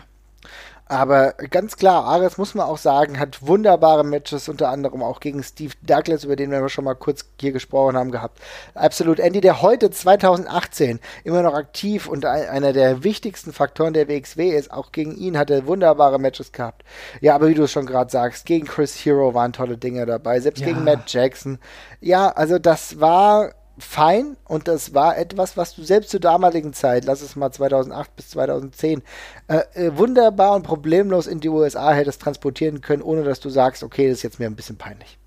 Aber 0.88 1.32
ganz 1.32 1.76
klar, 1.76 2.04
Ares 2.04 2.38
muss 2.38 2.54
man 2.54 2.66
auch 2.66 2.78
sagen, 2.78 3.18
hat 3.18 3.44
wunderbare 3.44 4.04
Matches, 4.04 4.48
unter 4.48 4.68
anderem 4.68 5.02
auch 5.02 5.18
gegen 5.18 5.42
Steve 5.42 5.74
Douglas, 5.82 6.22
über 6.22 6.36
den 6.36 6.52
wir 6.52 6.68
schon 6.68 6.84
mal 6.84 6.94
kurz 6.94 7.24
hier 7.40 7.50
gesprochen 7.50 7.96
haben, 7.96 8.12
gehabt. 8.12 8.38
Absolut 8.74 9.18
Andy, 9.18 9.40
der 9.40 9.62
heute 9.62 9.90
2018 9.90 11.00
immer 11.24 11.42
noch 11.42 11.54
aktiv 11.54 12.06
und 12.06 12.24
ein, 12.24 12.48
einer 12.48 12.72
der 12.72 13.02
wichtigsten 13.02 13.52
Faktoren 13.52 13.94
der 13.94 14.06
WXW 14.08 14.50
ist. 14.50 14.70
Auch 14.70 14.92
gegen 14.92 15.16
ihn 15.16 15.36
hat 15.36 15.50
er 15.50 15.66
wunderbare 15.66 16.20
Matches 16.20 16.52
gehabt. 16.52 16.84
Ja, 17.20 17.34
aber 17.34 17.48
wie 17.48 17.54
du 17.54 17.64
es 17.64 17.72
schon 17.72 17.86
gerade 17.86 18.10
sagst, 18.10 18.46
gegen 18.46 18.66
Chris 18.66 18.94
Hero 19.04 19.34
waren 19.34 19.52
tolle 19.52 19.78
Dinge 19.78 20.06
dabei, 20.06 20.38
selbst 20.38 20.60
Ja. 20.60 20.66
gegen 20.68 20.84
Matt 20.84 21.12
Jackson. 21.12 21.58
Ja, 22.00 22.28
also 22.28 22.60
das 22.60 23.00
war 23.00 23.50
fein 23.78 24.36
und 24.44 24.68
das 24.68 24.94
war 24.94 25.18
etwas, 25.18 25.56
was 25.56 25.74
du 25.74 25.82
selbst 25.82 26.10
zur 26.10 26.20
damaligen 26.20 26.72
Zeit, 26.72 27.04
lass 27.04 27.20
es 27.20 27.36
mal 27.36 27.50
2008 27.50 28.16
bis 28.16 28.30
2010, 28.30 29.02
äh, 29.48 29.58
äh, 29.74 29.96
wunderbar 29.96 30.54
und 30.54 30.62
problemlos 30.62 31.26
in 31.26 31.40
die 31.40 31.48
USA 31.48 31.92
hättest 31.92 32.22
transportieren 32.22 32.80
können, 32.80 33.02
ohne 33.02 33.22
dass 33.22 33.40
du 33.40 33.50
sagst, 33.50 33.82
okay, 33.82 34.08
das 34.08 34.18
ist 34.18 34.22
jetzt 34.22 34.38
mir 34.38 34.46
ein 34.46 34.56
bisschen 34.56 34.78
peinlich. 34.78 35.18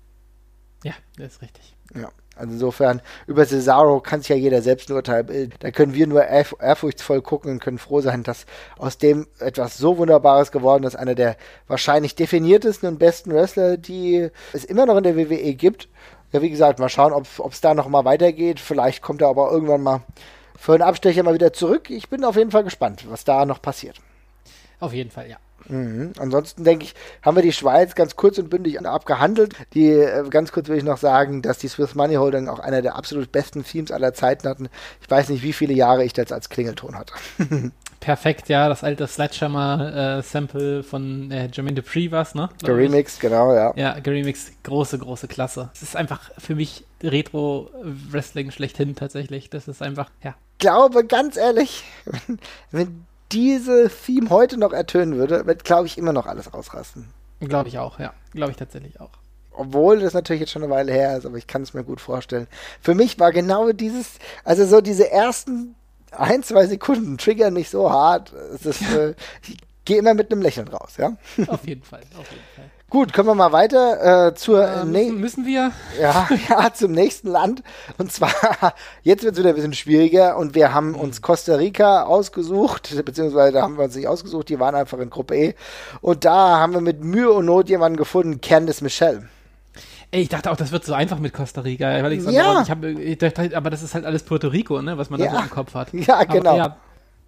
Ja, 0.82 0.94
das 1.16 1.34
ist 1.34 1.42
richtig. 1.42 1.76
Ja. 1.94 2.10
Also 2.40 2.54
insofern, 2.54 3.02
über 3.26 3.44
Cesaro 3.44 4.00
kann 4.00 4.20
sich 4.20 4.30
ja 4.30 4.36
jeder 4.36 4.62
selbst 4.62 4.88
ein 4.88 4.94
Urteil 4.94 5.24
bilden. 5.24 5.52
Da 5.58 5.70
können 5.70 5.92
wir 5.92 6.06
nur 6.06 6.24
ehrf 6.24 6.56
ehrfurchtsvoll 6.58 7.20
gucken 7.20 7.52
und 7.52 7.60
können 7.60 7.76
froh 7.76 8.00
sein, 8.00 8.22
dass 8.22 8.46
aus 8.78 8.96
dem 8.96 9.26
etwas 9.40 9.76
so 9.76 9.98
Wunderbares 9.98 10.50
geworden 10.50 10.84
ist. 10.84 10.96
Einer 10.96 11.14
der 11.14 11.36
wahrscheinlich 11.66 12.14
definiertesten 12.14 12.88
und 12.88 12.98
besten 12.98 13.32
Wrestler, 13.34 13.76
die 13.76 14.30
es 14.54 14.64
immer 14.64 14.86
noch 14.86 14.96
in 14.96 15.02
der 15.02 15.16
WWE 15.16 15.54
gibt. 15.54 15.88
Ja, 16.32 16.42
wie 16.42 16.50
gesagt, 16.50 16.78
mal 16.78 16.88
schauen, 16.88 17.12
ob 17.12 17.52
es 17.52 17.60
da 17.60 17.74
noch 17.74 17.88
mal 17.88 18.04
weitergeht. 18.04 18.60
Vielleicht 18.60 19.02
kommt 19.02 19.22
er 19.22 19.28
aber 19.28 19.50
irgendwann 19.50 19.82
mal 19.82 20.02
für 20.56 20.74
einen 20.74 20.82
Abstecher 20.82 21.22
mal 21.22 21.34
wieder 21.34 21.52
zurück. 21.52 21.90
Ich 21.90 22.08
bin 22.08 22.24
auf 22.24 22.36
jeden 22.36 22.50
Fall 22.50 22.64
gespannt, 22.64 23.06
was 23.08 23.24
da 23.24 23.44
noch 23.46 23.62
passiert. 23.62 23.96
Auf 24.78 24.92
jeden 24.92 25.10
Fall, 25.10 25.28
ja. 25.28 25.36
Mhm. 25.68 26.12
Ansonsten 26.18 26.64
denke 26.64 26.84
ich, 26.84 26.94
haben 27.22 27.36
wir 27.36 27.42
die 27.42 27.52
Schweiz 27.52 27.94
ganz 27.94 28.16
kurz 28.16 28.38
und 28.38 28.50
bündig 28.50 28.84
abgehandelt. 28.84 29.54
Die, 29.74 29.88
äh, 29.90 30.28
ganz 30.28 30.52
kurz 30.52 30.68
will 30.68 30.78
ich 30.78 30.84
noch 30.84 30.98
sagen, 30.98 31.42
dass 31.42 31.58
die 31.58 31.68
Swiss 31.68 31.94
Money 31.94 32.14
Holding 32.14 32.48
auch 32.48 32.58
einer 32.58 32.82
der 32.82 32.96
absolut 32.96 33.30
besten 33.32 33.64
Themes 33.64 33.90
aller 33.90 34.14
Zeiten 34.14 34.48
hatten. 34.48 34.68
Ich 35.00 35.10
weiß 35.10 35.28
nicht, 35.28 35.42
wie 35.42 35.52
viele 35.52 35.74
Jahre 35.74 36.04
ich 36.04 36.12
das 36.12 36.32
als 36.32 36.48
Klingelton 36.48 36.96
hatte. 36.96 37.14
Perfekt, 38.00 38.48
ja, 38.48 38.68
das 38.70 38.82
alte 38.82 39.06
Sledgehammer-Sample 39.06 40.82
von 40.82 41.30
äh, 41.30 41.48
Jermaine 41.52 41.76
Dupri 41.76 42.10
war 42.10 42.22
es, 42.22 42.34
ne? 42.34 42.48
Ich. 42.58 42.66
Geremixed, 42.66 43.20
genau, 43.20 43.54
ja. 43.54 43.74
Ja, 43.76 43.98
Geremix, 44.00 44.50
große, 44.62 44.98
große 44.98 45.28
Klasse. 45.28 45.68
Es 45.74 45.82
ist 45.82 45.96
einfach 45.96 46.30
für 46.38 46.54
mich 46.54 46.84
Retro-Wrestling 47.02 48.52
schlechthin 48.52 48.96
tatsächlich. 48.96 49.50
Das 49.50 49.68
ist 49.68 49.82
einfach, 49.82 50.10
ja. 50.22 50.34
glaube, 50.58 51.04
ganz 51.04 51.36
ehrlich, 51.36 51.84
wenn, 52.06 52.38
wenn 52.70 53.06
diese 53.32 53.90
Theme 53.90 54.30
heute 54.30 54.56
noch 54.58 54.72
ertönen 54.72 55.16
würde, 55.16 55.46
wird, 55.46 55.64
glaube 55.64 55.86
ich, 55.86 55.98
immer 55.98 56.14
noch 56.14 56.26
alles 56.26 56.52
ausrasten. 56.52 57.08
Glaube 57.40 57.68
ich 57.68 57.78
auch, 57.78 57.98
ja. 57.98 58.14
Glaube 58.32 58.50
ich 58.50 58.56
tatsächlich 58.56 58.98
auch. 59.00 59.10
obwohl 59.52 60.00
das 60.00 60.14
natürlich 60.14 60.40
jetzt 60.40 60.52
schon 60.52 60.62
eine 60.62 60.72
Weile 60.72 60.92
her 60.92 61.18
ist, 61.18 61.26
aber 61.26 61.36
ich 61.36 61.46
kann 61.46 61.62
es 61.62 61.74
mir 61.74 61.84
gut 61.84 62.00
vorstellen. 62.00 62.46
Für 62.80 62.94
mich 62.94 63.18
war 63.18 63.30
genau 63.30 63.72
dieses, 63.72 64.18
also 64.42 64.64
so 64.64 64.80
diese 64.80 65.10
ersten 65.10 65.74
ein, 66.12 66.42
zwei 66.42 66.66
Sekunden 66.66 67.18
triggern 67.18 67.54
mich 67.54 67.70
so 67.70 67.90
hart. 67.90 68.32
Das, 68.62 68.80
äh, 68.94 69.14
ich 69.48 69.58
gehe 69.84 69.98
immer 69.98 70.14
mit 70.14 70.32
einem 70.32 70.42
Lächeln 70.42 70.68
raus, 70.68 70.94
ja? 70.98 71.16
Auf 71.48 71.66
jeden 71.66 71.82
Fall, 71.82 72.00
auf 72.18 72.30
jeden 72.30 72.44
Fall. 72.54 72.64
Gut, 72.90 73.12
kommen 73.12 73.28
wir 73.28 73.34
mal 73.36 73.52
weiter 73.52 74.26
äh, 74.28 74.34
zur 74.34 74.66
Äh, 74.66 74.84
müssen, 74.84 75.20
müssen 75.20 75.46
wir? 75.46 75.70
ja, 76.00 76.28
ja, 76.48 76.74
zum 76.74 76.90
nächsten 76.90 77.28
Land. 77.28 77.62
Und 77.98 78.10
zwar, 78.12 78.32
jetzt 79.04 79.22
wird 79.22 79.34
es 79.34 79.38
wieder 79.38 79.50
ein 79.50 79.54
bisschen 79.54 79.74
schwieriger 79.74 80.36
und 80.36 80.56
wir 80.56 80.74
haben 80.74 80.96
uns 80.96 81.22
Costa 81.22 81.54
Rica 81.54 82.02
ausgesucht, 82.02 82.92
beziehungsweise 83.04 83.52
da 83.52 83.62
haben 83.62 83.76
wir 83.78 83.84
uns 83.84 83.94
nicht 83.94 84.08
ausgesucht, 84.08 84.48
die 84.48 84.58
waren 84.58 84.74
einfach 84.74 84.98
in 84.98 85.08
Gruppe 85.08 85.36
E. 85.36 85.54
Und 86.00 86.24
da 86.24 86.58
haben 86.58 86.72
wir 86.72 86.80
mit 86.80 87.04
Mühe 87.04 87.30
und 87.30 87.46
Not 87.46 87.68
jemanden 87.68 87.96
gefunden, 87.96 88.40
Candice 88.40 88.80
Michelle. 88.82 89.28
Ey, 90.12 90.22
ich 90.22 90.28
dachte 90.28 90.50
auch, 90.50 90.56
das 90.56 90.72
wird 90.72 90.84
so 90.84 90.92
einfach 90.92 91.18
mit 91.20 91.32
Costa 91.32 91.60
Rica, 91.60 92.02
weil 92.02 92.12
ich 92.14 92.22
so, 92.22 92.30
Ja. 92.30 92.62
ich, 92.62 92.70
hab, 92.70 92.82
ich 92.82 93.18
dachte, 93.18 93.56
aber 93.56 93.70
das 93.70 93.82
ist 93.82 93.94
halt 93.94 94.04
alles 94.04 94.24
Puerto 94.24 94.48
Rico, 94.48 94.82
ne, 94.82 94.98
was 94.98 95.08
man 95.08 95.20
Ja. 95.20 95.26
da 95.30 95.36
so 95.38 95.42
im 95.44 95.50
Kopf 95.50 95.74
hat. 95.74 95.88
Ja, 95.92 96.16
Aber, 96.16 96.26
genau. 96.26 96.56
ja, 96.56 96.76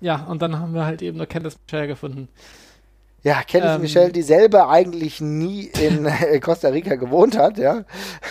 ja, 0.01 0.17
und 0.29 0.43
dann 0.43 0.59
haben 0.59 0.75
wir 0.75 0.85
halt 0.85 1.01
eben 1.01 1.17
nur 1.19 1.27
Candice 1.27 1.57
Michelle 1.65 1.87
gefunden. 1.87 2.29
Ja, 3.23 3.43
Candice 3.45 3.77
Ähm. 3.77 3.81
Michelle, 3.83 4.11
die 4.11 4.23
selber 4.23 4.69
eigentlich 4.69 5.21
nie 5.21 5.67
in 5.81 6.09
Costa 6.41 6.69
Rica 6.71 6.97
gewohnt 6.97 7.39
hat, 7.39 7.57
ja, 7.57 7.85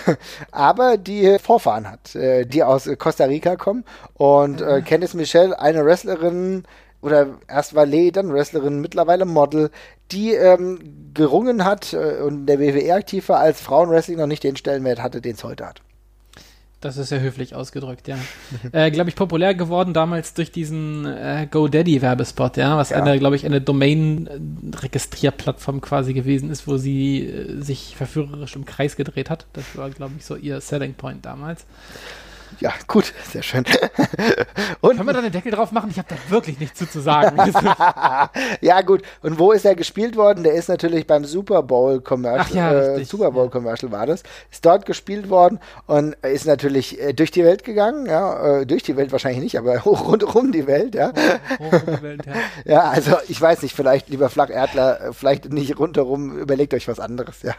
aber 0.51 0.97
die 0.97 1.37
Vorfahren 1.41 1.89
hat, 1.89 2.13
äh, 2.15 2.45
die 2.45 2.61
aus 2.61 2.89
Costa 2.97 3.23
Rica 3.23 3.55
kommen. 3.55 3.85
Und 4.15 4.59
äh, 4.61 4.81
Candice 4.81 5.13
Michelle, 5.13 5.57
eine 5.57 5.85
Wrestlerin 5.85 6.63
oder 7.01 7.39
erst 7.47 7.75
Valet, 7.75 8.15
dann 8.15 8.31
Wrestlerin, 8.31 8.79
mittlerweile 8.79 9.25
Model, 9.25 9.71
die 10.11 10.33
ähm, 10.33 11.11
gerungen 11.13 11.65
hat 11.65 11.93
äh, 11.93 12.21
und 12.21 12.45
der 12.45 12.59
WWE 12.59 12.93
aktiv 12.93 13.27
war, 13.29 13.39
als 13.39 13.59
Frauenwrestling 13.61 14.17
noch 14.17 14.27
nicht 14.27 14.43
den 14.43 14.55
Stellenwert 14.55 15.01
hatte, 15.01 15.21
den 15.21 15.35
es 15.35 15.43
heute 15.43 15.65
hat. 15.65 15.81
Das 16.81 16.97
ist 16.97 17.11
ja 17.11 17.19
höflich 17.19 17.53
ausgedrückt, 17.53 18.07
ja. 18.07 18.17
äh, 18.71 18.89
glaube 18.89 19.11
ich, 19.11 19.15
populär 19.15 19.53
geworden 19.53 19.93
damals 19.93 20.33
durch 20.33 20.51
diesen 20.51 21.05
äh, 21.05 21.47
GoDaddy-Werbespot, 21.49 22.57
ja, 22.57 22.75
was 22.75 22.89
Ja. 22.89 22.97
eine, 22.97 23.19
glaube 23.19 23.35
ich, 23.35 23.45
eine 23.45 23.61
Domain-Registrierplattform 23.61 25.79
quasi 25.81 26.13
gewesen 26.13 26.49
ist, 26.49 26.67
wo 26.67 26.77
sie 26.77 27.27
äh, 27.27 27.61
sich 27.61 27.95
verführerisch 27.95 28.55
im 28.55 28.65
Kreis 28.65 28.95
gedreht 28.95 29.29
hat. 29.29 29.45
Das 29.53 29.63
war, 29.75 29.91
glaube 29.91 30.13
ich, 30.17 30.25
so 30.25 30.35
ihr 30.35 30.59
Selling 30.59 30.95
Point 30.95 31.23
damals. 31.23 31.67
Ja, 32.59 32.73
gut, 32.87 33.13
sehr 33.31 33.43
schön. 33.43 33.63
und 34.81 34.97
Können 34.97 35.07
wir 35.07 35.13
da 35.13 35.21
den 35.21 35.31
Deckel 35.31 35.51
drauf 35.51 35.71
machen? 35.71 35.89
Ich 35.89 35.97
habe 35.97 36.07
da 36.09 36.15
wirklich 36.31 36.59
nichts 36.59 36.77
zu, 36.77 36.89
zu 36.89 36.99
sagen. 36.99 37.37
ja, 38.61 38.81
gut. 38.81 39.01
Und 39.21 39.39
wo 39.39 39.51
ist 39.51 39.65
er 39.65 39.75
gespielt 39.75 40.15
worden? 40.15 40.43
Der 40.43 40.53
ist 40.53 40.69
natürlich 40.69 41.07
beim 41.07 41.25
Super 41.25 41.63
Bowl 41.63 42.01
Commercial. 42.01 42.41
Ach 42.41 42.53
ja, 42.53 42.71
äh, 42.71 43.05
Super 43.05 43.31
Bowl 43.31 43.49
Commercial 43.49 43.91
war 43.91 44.05
das. 44.05 44.23
Ist 44.51 44.65
dort 44.65 44.85
gespielt 44.85 45.29
worden 45.29 45.59
und 45.87 46.15
ist 46.23 46.45
natürlich 46.45 47.01
äh, 47.01 47.13
durch 47.13 47.31
die 47.31 47.43
Welt 47.43 47.63
gegangen. 47.63 48.05
Ja, 48.05 48.59
äh, 48.59 48.65
durch 48.65 48.83
die 48.83 48.95
Welt 48.95 49.11
wahrscheinlich 49.11 49.41
nicht, 49.41 49.57
aber 49.57 49.77
rundherum 49.85 50.51
die 50.51 50.67
Welt. 50.67 50.95
Ja. 50.95 51.11
Hochumwelt, 51.59 52.25
ja. 52.25 52.33
ja, 52.65 52.81
also 52.89 53.17
ich 53.27 53.39
weiß 53.41 53.61
nicht, 53.61 53.75
vielleicht 53.75 54.09
lieber 54.09 54.29
Flacherdler, 54.29 55.01
äh, 55.01 55.13
vielleicht 55.13 55.51
nicht 55.51 55.79
rundherum. 55.79 56.37
Überlegt 56.37 56.73
euch 56.73 56.87
was 56.87 56.99
anderes. 56.99 57.41
Ja. 57.41 57.53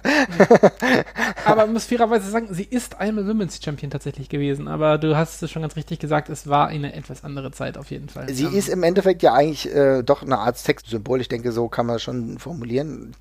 Aber 1.45 1.63
man 1.63 1.73
muss 1.73 1.87
fairerweise 1.87 2.31
sagen, 2.31 2.49
sie 2.51 2.65
ist 2.65 3.01
einmal 3.01 3.27
Women's 3.27 3.61
Champion 3.63 3.91
tatsächlich 3.91 4.29
gewesen. 4.29 4.69
Aber 4.69 4.99
du 4.99 5.17
hast 5.17 5.43
es 5.43 5.51
schon 5.51 5.63
ganz 5.63 5.77
richtig 5.77 5.99
gesagt, 5.99 6.29
es 6.29 6.49
war 6.49 6.69
eine 6.69 6.95
etwas 6.95 7.25
andere 7.25 7.51
Zeit 7.51 7.77
auf 7.79 7.91
jeden 7.91 8.09
Fall. 8.09 8.29
Sie 8.29 8.45
Ähm, 8.45 8.55
ist 8.55 8.69
im 8.69 8.83
Endeffekt 8.83 9.23
ja 9.23 9.33
eigentlich 9.35 9.75
äh, 9.75 10.03
doch 10.03 10.23
eine 10.23 10.39
Art 10.39 10.59
Sexsymbol. 10.59 11.21
Ich 11.21 11.29
denke, 11.29 11.53
so 11.53 11.69
kann 11.69 11.87
man 11.87 11.99
schon 11.99 12.39
formulieren. 12.39 13.15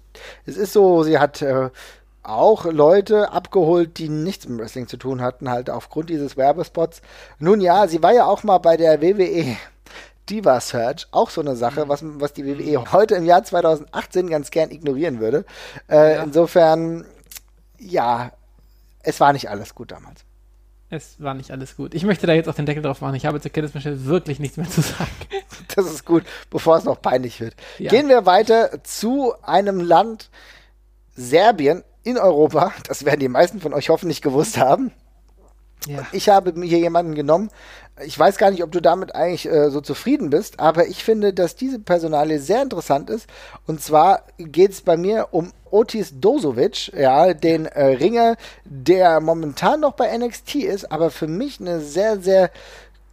Es 0.46 0.58
ist 0.58 0.74
so, 0.74 1.04
sie 1.04 1.20
hat 1.20 1.42
äh, 1.42 1.70
auch 2.24 2.66
Leute 2.66 3.32
abgeholt, 3.32 3.98
die 3.98 4.10
nichts 4.10 4.48
mit 4.48 4.60
Wrestling 4.60 4.88
zu 4.88 4.98
tun 4.98 5.22
hatten, 5.22 5.50
halt 5.50 5.70
aufgrund 5.70 6.10
dieses 6.10 6.38
Werbespots. 6.38 7.02
Nun 7.40 7.62
ja, 7.62 7.88
sie 7.88 8.04
war 8.04 8.14
ja 8.14 8.26
auch 8.26 8.44
mal 8.44 8.60
bei 8.60 8.78
der 8.78 9.02
WWE. 9.02 9.58
Diva 10.30 10.62
Search, 10.62 11.08
auch 11.12 11.30
so 11.32 11.42
eine 11.42 11.56
Sache, 11.56 11.90
was, 11.90 12.02
was 12.04 12.32
die 12.34 12.46
WWE 12.46 12.92
heute 12.92 13.16
im 13.16 13.26
Jahr 13.26 13.44
2018 13.44 14.30
ganz 14.30 14.52
gern 14.52 14.70
ignorieren 14.70 15.20
würde. 15.20 15.46
Äh, 15.90 16.16
Ja. 16.16 16.24
Insofern, 16.24 17.06
ja, 17.82 18.32
es 19.04 19.20
war 19.20 19.34
nicht 19.34 19.50
alles 19.50 19.76
gut 19.76 19.92
damals. 19.92 20.24
Es 20.90 21.22
war 21.22 21.34
nicht 21.34 21.52
alles 21.52 21.78
gut. 21.78 21.94
Ich 21.94 22.04
möchte 22.04 22.28
da 22.28 22.34
jetzt 22.34 22.50
auch 22.50 22.54
den 22.54 22.66
Deckel 22.66 22.84
drauf 22.84 23.00
machen. 23.00 23.16
Ich 23.16 23.26
habe 23.26 23.40
zu 23.40 23.50
Candice 23.50 23.74
Michelle 23.76 24.06
wirklich 24.06 24.40
nichts 24.40 24.58
mehr 24.58 24.70
zu 24.70 24.82
sagen. 24.82 25.12
Das 25.74 25.86
ist 25.86 26.06
gut, 26.06 26.24
bevor 26.50 26.76
es 26.76 26.84
noch 26.84 27.02
peinlich 27.02 27.40
wird. 27.40 27.56
Ja. 27.78 27.90
Gehen 27.90 28.10
wir 28.10 28.26
weiter 28.26 28.84
zu 28.84 29.34
einem 29.42 29.80
Land, 29.80 30.30
Serbien 31.14 31.86
in 32.04 32.18
Europa. 32.18 32.74
Das 32.88 33.06
werden 33.06 33.22
die 33.22 33.30
meisten 33.30 33.62
von 33.62 33.74
euch 33.74 33.88
hoffentlich 33.88 34.22
gewusst 34.22 34.58
haben. 34.58 34.92
Ja. 35.88 36.06
Ich 36.12 36.30
habe 36.30 36.54
mir 36.54 36.68
hier 36.68 36.80
jemanden 36.80 37.16
genommen. 37.16 37.50
Ich 38.04 38.18
weiß 38.18 38.38
gar 38.38 38.52
nicht, 38.52 38.64
ob 38.64 38.72
du 38.72 38.82
damit 38.82 39.16
eigentlich 39.16 39.48
äh, 39.48 39.70
so 39.70 39.82
zufrieden 39.82 40.30
bist, 40.30 40.60
aber 40.60 40.88
ich 40.88 41.04
finde, 41.04 41.34
dass 41.34 41.56
diese 41.56 41.80
Personalie 41.80 42.40
sehr 42.40 42.62
interessant 42.62 43.10
ist. 43.10 43.28
Und 43.68 43.82
zwar 43.82 44.24
geht 44.38 44.72
es 44.72 44.82
bei 44.82 44.98
mir 44.98 45.30
um 45.32 45.52
Otis 45.70 46.20
Dozovic, 46.20 46.94
ja, 46.94 47.34
den 47.34 47.66
äh, 47.66 47.86
Ringer, 47.86 48.36
der 48.66 49.20
momentan 49.22 49.80
noch 49.80 49.94
bei 49.94 50.16
NXT 50.16 50.56
ist, 50.56 50.92
aber 50.92 51.10
für 51.10 51.28
mich 51.28 51.60
eine 51.60 51.80
sehr, 51.80 52.20
sehr 52.20 52.52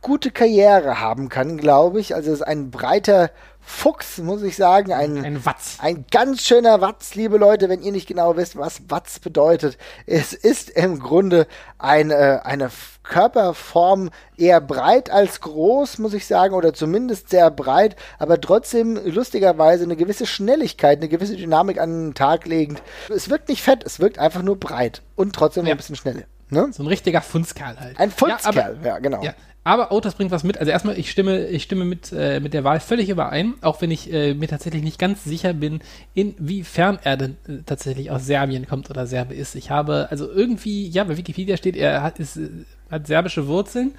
gute 0.00 0.30
Karriere 0.30 1.00
haben 1.00 1.28
kann, 1.28 1.56
glaube 1.56 2.00
ich. 2.00 2.14
Also 2.14 2.30
es 2.30 2.40
ist 2.40 2.46
ein 2.46 2.70
breiter 2.70 3.30
Fuchs, 3.70 4.16
muss 4.18 4.42
ich 4.42 4.56
sagen, 4.56 4.92
ein, 4.94 5.22
Ein 5.22 5.44
Watz. 5.44 5.76
ein 5.80 6.06
ganz 6.10 6.42
schöner 6.42 6.80
Watz, 6.80 7.14
liebe 7.14 7.36
Leute, 7.36 7.68
wenn 7.68 7.82
ihr 7.82 7.92
nicht 7.92 8.08
genau 8.08 8.34
wisst, 8.36 8.56
was 8.56 8.80
Watz 8.88 9.18
bedeutet. 9.18 9.76
Es 10.06 10.32
ist 10.32 10.70
im 10.70 10.98
Grunde 10.98 11.46
eine, 11.76 12.46
eine 12.46 12.64
F- 12.64 12.98
Körperform 13.02 14.08
eher 14.38 14.60
breit 14.62 15.10
als 15.10 15.42
groß, 15.42 15.98
muss 15.98 16.14
ich 16.14 16.26
sagen, 16.26 16.54
oder 16.54 16.72
zumindest 16.72 17.28
sehr 17.28 17.50
breit, 17.50 17.94
aber 18.18 18.40
trotzdem 18.40 18.98
lustigerweise 19.04 19.84
eine 19.84 19.96
gewisse 19.96 20.24
Schnelligkeit, 20.26 20.98
eine 20.98 21.08
gewisse 21.08 21.36
Dynamik 21.36 21.78
an 21.78 22.06
den 22.08 22.14
Tag 22.14 22.46
legend. 22.46 22.82
Es 23.14 23.28
wirkt 23.28 23.48
nicht 23.50 23.62
fett, 23.62 23.84
es 23.84 24.00
wirkt 24.00 24.18
einfach 24.18 24.42
nur 24.42 24.58
breit 24.58 25.02
und 25.14 25.34
trotzdem 25.34 25.66
Ja. 25.66 25.72
ein 25.72 25.76
bisschen 25.76 25.96
schnell. 25.96 26.24
Ne? 26.50 26.68
So 26.72 26.82
ein 26.82 26.86
richtiger 26.86 27.20
Funzkerl 27.20 27.78
halt. 27.78 28.00
Ein 28.00 28.12
Ja, 28.26 28.38
aber- 28.44 28.76
ja, 28.82 28.98
genau. 28.98 29.22
Ja, 29.22 29.34
aber 29.68 29.92
Otis 29.92 30.14
bringt 30.14 30.30
was 30.30 30.44
mit. 30.44 30.58
Also 30.58 30.72
erstmal, 30.72 30.98
ich 30.98 31.10
stimme, 31.10 31.46
ich 31.46 31.62
stimme 31.62 31.84
mit, 31.84 32.10
äh, 32.12 32.40
mit 32.40 32.54
der 32.54 32.64
Wahl 32.64 32.80
völlig 32.80 33.10
überein, 33.10 33.54
auch 33.60 33.80
wenn 33.82 33.90
ich 33.90 34.10
äh, 34.12 34.32
mir 34.32 34.48
tatsächlich 34.48 34.82
nicht 34.82 34.98
ganz 34.98 35.24
sicher 35.24 35.52
bin, 35.52 35.80
inwiefern 36.14 36.98
er 37.02 37.16
denn 37.18 37.36
äh, 37.46 37.58
tatsächlich 37.66 38.10
aus 38.10 38.24
Serbien 38.26 38.66
kommt 38.66 38.88
oder 38.88 39.06
Serbe 39.06 39.34
ist. 39.34 39.54
Ich 39.54 39.70
habe, 39.70 40.08
also 40.10 40.30
irgendwie, 40.30 40.88
ja, 40.88 41.04
bei 41.04 41.16
Wikipedia 41.16 41.56
steht, 41.56 41.76
er 41.76 42.02
hat, 42.02 42.18
ist, 42.18 42.38
äh, 42.38 42.48
hat 42.90 43.06
serbische 43.06 43.46
Wurzeln. 43.46 43.92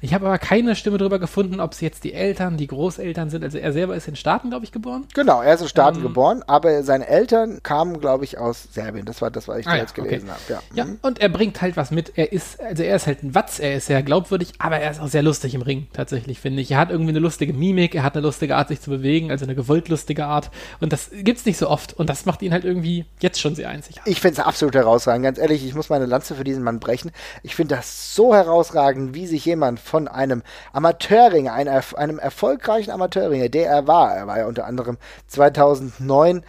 Ich 0.00 0.14
habe 0.14 0.26
aber 0.26 0.38
keine 0.38 0.76
Stimme 0.76 0.98
darüber 0.98 1.18
gefunden, 1.18 1.58
ob 1.58 1.72
es 1.72 1.80
jetzt 1.80 2.04
die 2.04 2.12
Eltern, 2.14 2.56
die 2.56 2.68
Großeltern 2.68 3.28
sind. 3.28 3.42
Also 3.42 3.58
er 3.58 3.72
selber 3.72 3.96
ist 3.96 4.06
in 4.06 4.14
Staaten, 4.14 4.50
glaube 4.50 4.64
ich, 4.64 4.70
geboren. 4.70 5.04
Genau, 5.14 5.42
er 5.42 5.54
ist 5.54 5.62
in 5.62 5.68
Staaten 5.68 5.96
Ähm, 5.96 6.02
geboren, 6.04 6.44
aber 6.46 6.84
seine 6.84 7.08
Eltern 7.08 7.60
kamen, 7.64 8.00
glaube 8.00 8.22
ich, 8.22 8.38
aus 8.38 8.68
Serbien. 8.70 9.04
Das 9.04 9.20
war 9.20 9.32
das, 9.32 9.48
was 9.48 9.58
ich 9.58 9.66
Ah 9.66 9.70
ja, 9.70 9.76
zuletzt 9.78 9.94
gelesen 9.96 10.30
okay. 10.30 10.54
habe. 10.54 10.62
Ja. 10.76 10.84
Ja, 10.84 10.92
und 11.02 11.20
er 11.20 11.28
bringt 11.28 11.60
halt 11.60 11.76
was 11.76 11.90
mit. 11.90 12.12
Er 12.14 12.32
ist, 12.32 12.60
also 12.60 12.84
er 12.84 12.94
ist 12.94 13.08
halt 13.08 13.24
ein 13.24 13.34
Watz, 13.34 13.58
er 13.58 13.78
ist 13.78 13.86
sehr 13.86 14.02
glaubwürdig, 14.04 14.52
aber 14.60 14.78
er 14.78 14.92
ist 14.92 15.00
auch 15.00 15.08
sehr 15.16 15.22
lustig 15.22 15.54
im 15.54 15.62
Ring, 15.62 15.86
tatsächlich, 15.94 16.40
finde 16.40 16.60
ich. 16.60 16.72
Er 16.72 16.76
hat 16.76 16.90
irgendwie 16.90 17.12
eine 17.12 17.20
lustige 17.20 17.54
Mimik, 17.54 17.94
er 17.94 18.02
hat 18.02 18.16
eine 18.16 18.26
lustige 18.26 18.54
Art, 18.54 18.68
sich 18.68 18.82
zu 18.82 18.90
bewegen, 18.90 19.30
also 19.30 19.46
eine 19.46 19.54
gewollt 19.54 19.88
lustige 19.88 20.26
Art. 20.26 20.50
Und 20.78 20.92
das 20.92 21.08
gibt's 21.10 21.46
nicht 21.46 21.56
so 21.56 21.70
oft. 21.70 21.94
Und 21.94 22.10
das 22.10 22.26
macht 22.26 22.42
ihn 22.42 22.52
halt 22.52 22.66
irgendwie 22.66 23.06
jetzt 23.20 23.40
schon 23.40 23.54
sehr 23.54 23.70
einzigartig. 23.70 24.12
Ich 24.12 24.20
finde 24.20 24.42
es 24.42 24.46
absolut 24.46 24.74
herausragend. 24.74 25.24
Ganz 25.24 25.38
ehrlich, 25.38 25.64
ich 25.64 25.74
muss 25.74 25.88
meine 25.88 26.04
Lanze 26.04 26.34
für 26.34 26.44
diesen 26.44 26.62
Mann 26.62 26.80
brechen. 26.80 27.12
Ich 27.42 27.54
finde 27.54 27.76
das 27.76 28.14
so 28.14 28.34
herausragend, 28.34 29.14
wie 29.14 29.26
sich 29.26 29.46
jemand 29.46 29.80
von 29.80 30.06
einem 30.06 30.42
Amateurringer, 30.74 31.54
einem, 31.54 31.82
einem 31.94 32.18
erfolgreichen 32.18 32.90
Amateurringer, 32.90 33.48
der 33.48 33.70
er 33.70 33.86
war, 33.86 34.14
er 34.14 34.26
war 34.26 34.38
ja 34.40 34.46
unter 34.46 34.66
anderem 34.66 34.98
2009 35.28 36.42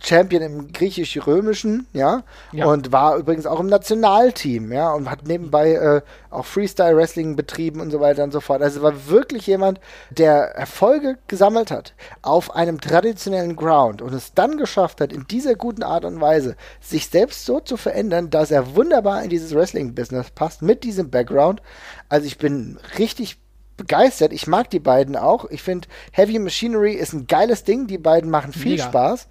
Champion 0.00 0.42
im 0.42 0.72
griechisch-römischen, 0.72 1.86
ja, 1.92 2.22
Ja. 2.52 2.66
und 2.66 2.92
war 2.92 3.16
übrigens 3.16 3.46
auch 3.46 3.60
im 3.60 3.66
Nationalteam, 3.68 4.72
ja, 4.72 4.92
und 4.92 5.10
hat 5.10 5.26
nebenbei 5.26 5.72
äh, 5.72 6.00
auch 6.30 6.46
Freestyle-Wrestling 6.46 7.36
betrieben 7.36 7.80
und 7.80 7.90
so 7.90 8.00
weiter 8.00 8.24
und 8.24 8.32
so 8.32 8.40
fort. 8.40 8.62
Also 8.62 8.82
war 8.82 9.08
wirklich 9.08 9.46
jemand, 9.46 9.80
der 10.10 10.54
Erfolge 10.54 11.18
gesammelt 11.28 11.70
hat 11.70 11.94
auf 12.22 12.54
einem 12.56 12.80
traditionellen 12.80 13.54
Ground 13.56 14.02
und 14.02 14.14
es 14.14 14.34
dann 14.34 14.56
geschafft 14.56 15.00
hat, 15.00 15.12
in 15.12 15.26
dieser 15.28 15.54
guten 15.54 15.82
Art 15.82 16.04
und 16.04 16.20
Weise 16.20 16.56
sich 16.80 17.08
selbst 17.08 17.44
so 17.44 17.60
zu 17.60 17.76
verändern, 17.76 18.30
dass 18.30 18.50
er 18.50 18.74
wunderbar 18.74 19.22
in 19.22 19.30
dieses 19.30 19.54
Wrestling-Business 19.54 20.30
passt 20.30 20.62
mit 20.62 20.84
diesem 20.84 21.10
Background. 21.10 21.62
Also 22.08 22.26
ich 22.26 22.38
bin 22.38 22.78
richtig 22.98 23.38
begeistert. 23.82 24.32
Ich 24.32 24.46
mag 24.46 24.70
die 24.70 24.80
beiden 24.80 25.16
auch. 25.16 25.46
Ich 25.50 25.62
finde, 25.62 25.88
Heavy 26.12 26.38
Machinery 26.38 26.92
ist 26.92 27.12
ein 27.12 27.26
geiles 27.26 27.64
Ding. 27.64 27.86
Die 27.88 27.98
beiden 27.98 28.30
machen 28.30 28.52
viel 28.52 28.72
Mega. 28.72 28.84
Spaß. 28.84 29.28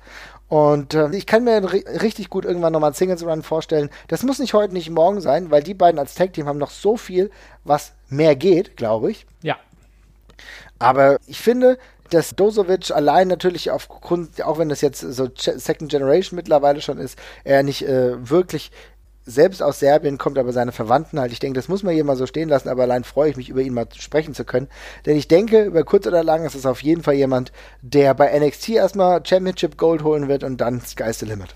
Und 0.49 0.93
äh, 0.93 1.09
ich 1.15 1.25
kann 1.25 1.45
mir 1.45 1.71
ri 1.71 1.85
richtig 2.01 2.29
gut 2.29 2.43
irgendwann 2.43 2.73
nochmal 2.73 2.89
einen 2.89 2.95
Singles 2.95 3.25
Run 3.25 3.41
vorstellen. 3.41 3.89
Das 4.09 4.23
muss 4.23 4.39
nicht 4.39 4.53
heute, 4.53 4.73
nicht 4.73 4.89
morgen 4.89 5.21
sein, 5.21 5.49
weil 5.49 5.63
die 5.63 5.73
beiden 5.73 5.97
als 5.97 6.13
Tag 6.13 6.33
Team 6.33 6.47
haben 6.47 6.59
noch 6.59 6.71
so 6.71 6.97
viel, 6.97 7.31
was 7.63 7.93
mehr 8.09 8.35
geht, 8.35 8.75
glaube 8.75 9.11
ich. 9.11 9.25
Ja. 9.41 9.55
Aber 10.77 11.17
ich 11.25 11.39
finde, 11.39 11.77
dass 12.09 12.35
Dozovic 12.35 12.91
allein 12.91 13.29
natürlich 13.29 13.71
aufgrund, 13.71 14.43
auch 14.43 14.57
wenn 14.57 14.67
das 14.67 14.81
jetzt 14.81 14.99
so 14.99 15.29
Second 15.33 15.89
Generation 15.89 16.35
mittlerweile 16.35 16.81
schon 16.81 16.97
ist, 16.97 17.17
er 17.45 17.63
nicht 17.63 17.83
äh, 17.83 18.29
wirklich 18.29 18.71
selbst 19.25 19.61
aus 19.61 19.79
Serbien 19.79 20.17
kommt, 20.17 20.37
aber 20.37 20.51
seine 20.51 20.71
Verwandten 20.71 21.19
halt. 21.19 21.31
Ich 21.31 21.39
denke, 21.39 21.57
das 21.57 21.67
muss 21.67 21.83
man 21.83 21.93
hier 21.93 22.03
mal 22.03 22.15
so 22.15 22.25
stehen 22.25 22.49
lassen, 22.49 22.69
aber 22.69 22.83
allein 22.83 23.03
freue 23.03 23.29
ich 23.29 23.37
mich, 23.37 23.49
über 23.49 23.61
ihn 23.61 23.73
mal 23.73 23.87
sprechen 23.95 24.33
zu 24.33 24.45
können. 24.45 24.67
Denn 25.05 25.17
ich 25.17 25.27
denke, 25.27 25.63
über 25.63 25.83
kurz 25.83 26.07
oder 26.07 26.23
lang 26.23 26.45
ist 26.45 26.55
es 26.55 26.65
auf 26.65 26.83
jeden 26.83 27.03
Fall 27.03 27.15
jemand, 27.15 27.51
der 27.81 28.13
bei 28.13 28.37
NXT 28.37 28.69
erstmal 28.69 29.25
Championship 29.25 29.77
Gold 29.77 30.03
holen 30.03 30.27
wird 30.27 30.43
und 30.43 30.57
dann 30.59 30.81
Sky's 30.81 31.19
the 31.19 31.25
Limit. 31.25 31.55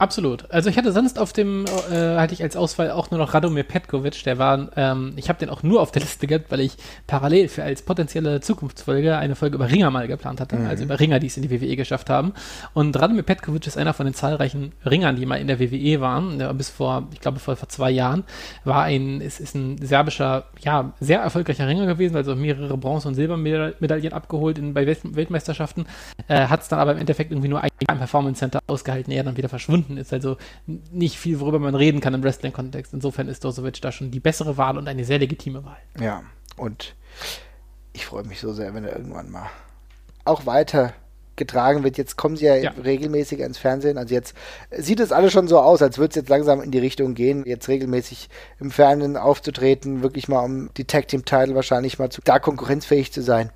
Absolut. 0.00 0.50
Also 0.50 0.70
ich 0.70 0.78
hatte 0.78 0.92
sonst 0.92 1.18
auf 1.18 1.34
dem, 1.34 1.66
äh, 1.66 2.16
hatte 2.16 2.32
ich 2.32 2.42
als 2.42 2.56
Auswahl 2.56 2.90
auch 2.90 3.10
nur 3.10 3.20
noch 3.20 3.34
Radomir 3.34 3.64
Petkovic, 3.64 4.24
der 4.24 4.38
war, 4.38 4.70
ähm, 4.74 5.12
ich 5.16 5.28
habe 5.28 5.38
den 5.38 5.50
auch 5.50 5.62
nur 5.62 5.82
auf 5.82 5.90
der 5.92 6.00
Liste 6.00 6.26
gehabt, 6.26 6.46
weil 6.50 6.60
ich 6.60 6.72
parallel 7.06 7.48
für 7.48 7.64
als 7.64 7.82
potenzielle 7.82 8.40
Zukunftsfolge 8.40 9.18
eine 9.18 9.36
Folge 9.36 9.56
über 9.56 9.70
Ringer 9.70 9.90
mal 9.90 10.08
geplant 10.08 10.40
hatte, 10.40 10.56
mhm. 10.56 10.68
also 10.68 10.84
über 10.84 10.98
Ringer, 10.98 11.20
die 11.20 11.26
es 11.26 11.36
in 11.36 11.42
die 11.42 11.50
WWE 11.50 11.76
geschafft 11.76 12.08
haben. 12.08 12.32
Und 12.72 12.98
Radomir 12.98 13.24
Petkovic 13.24 13.66
ist 13.66 13.76
einer 13.76 13.92
von 13.92 14.06
den 14.06 14.14
zahlreichen 14.14 14.72
Ringern, 14.86 15.16
die 15.16 15.26
mal 15.26 15.36
in 15.36 15.48
der 15.48 15.60
WWE 15.60 16.00
waren, 16.00 16.40
ja, 16.40 16.50
bis 16.54 16.70
vor, 16.70 17.06
ich 17.12 17.20
glaube 17.20 17.38
vor, 17.38 17.56
vor 17.56 17.68
zwei 17.68 17.90
Jahren, 17.90 18.24
war 18.64 18.84
ein, 18.84 19.20
es 19.20 19.38
ist 19.38 19.54
ein 19.54 19.76
serbischer, 19.84 20.44
ja, 20.62 20.94
sehr 21.00 21.20
erfolgreicher 21.20 21.68
Ringer 21.68 21.84
gewesen, 21.84 22.16
also 22.16 22.34
mehrere 22.34 22.78
Bronze- 22.78 23.06
und 23.06 23.16
Silbermedaillen 23.16 24.14
abgeholt 24.14 24.56
in, 24.56 24.72
bei 24.72 24.86
Weltmeisterschaften, 24.86 25.84
äh, 26.26 26.46
hat 26.46 26.62
es 26.62 26.68
dann 26.68 26.78
aber 26.78 26.92
im 26.92 26.98
Endeffekt 26.98 27.32
irgendwie 27.32 27.48
nur 27.48 27.60
ein 27.60 27.68
Jahr 27.86 27.96
im 27.96 27.98
Performance 27.98 28.38
Center 28.38 28.60
ausgehalten, 28.66 29.12
er 29.12 29.24
dann 29.24 29.36
wieder 29.36 29.50
verschwunden 29.50 29.89
gefunden 29.90 29.96
ist. 29.98 30.12
Also 30.12 30.36
nicht 30.66 31.18
viel, 31.18 31.40
worüber 31.40 31.58
man 31.58 31.74
reden 31.74 32.00
kann 32.00 32.14
im 32.14 32.22
Wrestling-Kontext. 32.22 32.92
Insofern 32.92 33.28
ist 33.28 33.44
Dosovic 33.44 33.80
da 33.80 33.92
schon 33.92 34.10
die 34.10 34.20
bessere 34.20 34.56
Wahl 34.56 34.78
und 34.78 34.88
eine 34.88 35.04
sehr 35.04 35.18
legitime 35.18 35.64
Wahl. 35.64 35.78
Ja, 36.00 36.22
und 36.56 36.94
ich 37.92 38.06
freue 38.06 38.24
mich 38.24 38.40
so 38.40 38.52
sehr, 38.52 38.74
wenn 38.74 38.84
er 38.84 38.96
irgendwann 38.96 39.30
mal 39.30 39.50
auch 40.24 40.46
weiter 40.46 40.92
getragen 41.36 41.84
wird. 41.84 41.96
Jetzt 41.96 42.16
kommen 42.16 42.36
sie 42.36 42.44
ja, 42.44 42.54
ja, 42.56 42.70
regelmäßig 42.72 43.40
ins 43.40 43.56
Fernsehen. 43.56 43.96
Also 43.96 44.14
jetzt 44.14 44.34
sieht 44.70 45.00
es 45.00 45.10
alles 45.10 45.32
schon 45.32 45.48
so 45.48 45.58
aus, 45.58 45.80
als 45.80 45.96
würde 45.96 46.10
es 46.10 46.16
jetzt 46.16 46.28
langsam 46.28 46.60
in 46.60 46.70
die 46.70 46.78
Richtung 46.78 47.14
gehen, 47.14 47.44
jetzt 47.46 47.68
regelmäßig 47.68 48.28
im 48.58 48.70
Fernsehen 48.70 49.16
aufzutreten, 49.16 50.02
wirklich 50.02 50.28
mal 50.28 50.40
um 50.40 50.72
die 50.74 50.84
Tag 50.84 51.08
Team 51.08 51.24
Title 51.24 51.54
wahrscheinlich 51.54 51.98
mal 51.98 52.10
zu, 52.10 52.20
da 52.22 52.38
konkurrenzfähig 52.38 53.10
zu 53.12 53.22
sein 53.22 53.50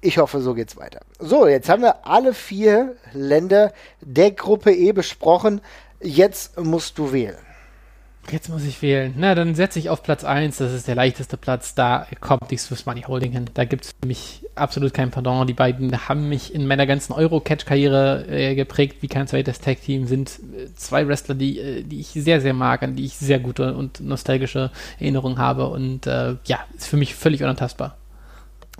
ich 0.00 0.18
hoffe, 0.18 0.40
so 0.40 0.54
geht's 0.54 0.76
weiter. 0.76 1.00
So, 1.18 1.46
jetzt 1.46 1.68
haben 1.68 1.82
wir 1.82 2.06
alle 2.06 2.34
vier 2.34 2.96
Länder 3.12 3.72
der 4.00 4.30
Gruppe 4.30 4.72
E 4.72 4.92
besprochen. 4.92 5.60
Jetzt 6.00 6.58
musst 6.60 6.98
du 6.98 7.12
wählen. 7.12 7.38
Jetzt 8.30 8.50
muss 8.50 8.64
ich 8.64 8.82
wählen. 8.82 9.14
Na, 9.16 9.34
dann 9.34 9.54
setze 9.54 9.78
ich 9.78 9.88
auf 9.88 10.02
Platz 10.02 10.22
1. 10.22 10.58
Das 10.58 10.72
ist 10.72 10.86
der 10.86 10.94
leichteste 10.94 11.36
Platz. 11.36 11.74
Da 11.74 12.06
kommt 12.20 12.50
die 12.50 12.58
Swiss 12.58 12.84
Money 12.84 13.02
Holding 13.02 13.32
hin. 13.32 13.46
Da 13.54 13.64
gibt 13.64 13.86
es 13.86 13.94
für 14.00 14.06
mich 14.06 14.44
absolut 14.54 14.92
kein 14.92 15.10
Pardon. 15.10 15.46
Die 15.46 15.54
beiden 15.54 16.08
haben 16.08 16.28
mich 16.28 16.54
in 16.54 16.66
meiner 16.66 16.86
ganzen 16.86 17.14
Euro-Catch-Karriere 17.14 18.26
äh, 18.28 18.54
geprägt 18.54 18.98
wie 19.00 19.08
kein 19.08 19.26
zweites 19.26 19.60
Tag-Team. 19.60 20.06
Sind 20.06 20.38
äh, 20.56 20.72
zwei 20.74 21.08
Wrestler, 21.08 21.34
die, 21.34 21.58
äh, 21.58 21.82
die 21.82 22.00
ich 22.00 22.08
sehr, 22.08 22.40
sehr 22.40 22.54
mag, 22.54 22.82
an 22.82 22.96
die 22.96 23.06
ich 23.06 23.16
sehr 23.16 23.40
gute 23.40 23.74
und 23.74 24.00
nostalgische 24.00 24.70
Erinnerungen 25.00 25.38
habe. 25.38 25.68
Und 25.68 26.06
äh, 26.06 26.36
ja, 26.44 26.58
ist 26.76 26.88
für 26.88 26.98
mich 26.98 27.14
völlig 27.14 27.42
unantastbar. 27.42 27.97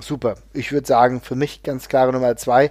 Super. 0.01 0.37
Ich 0.53 0.73
würde 0.73 0.87
sagen, 0.87 1.21
für 1.21 1.35
mich 1.35 1.63
ganz 1.63 1.89
klare 1.89 2.13
Nummer 2.13 2.37
zwei. 2.37 2.71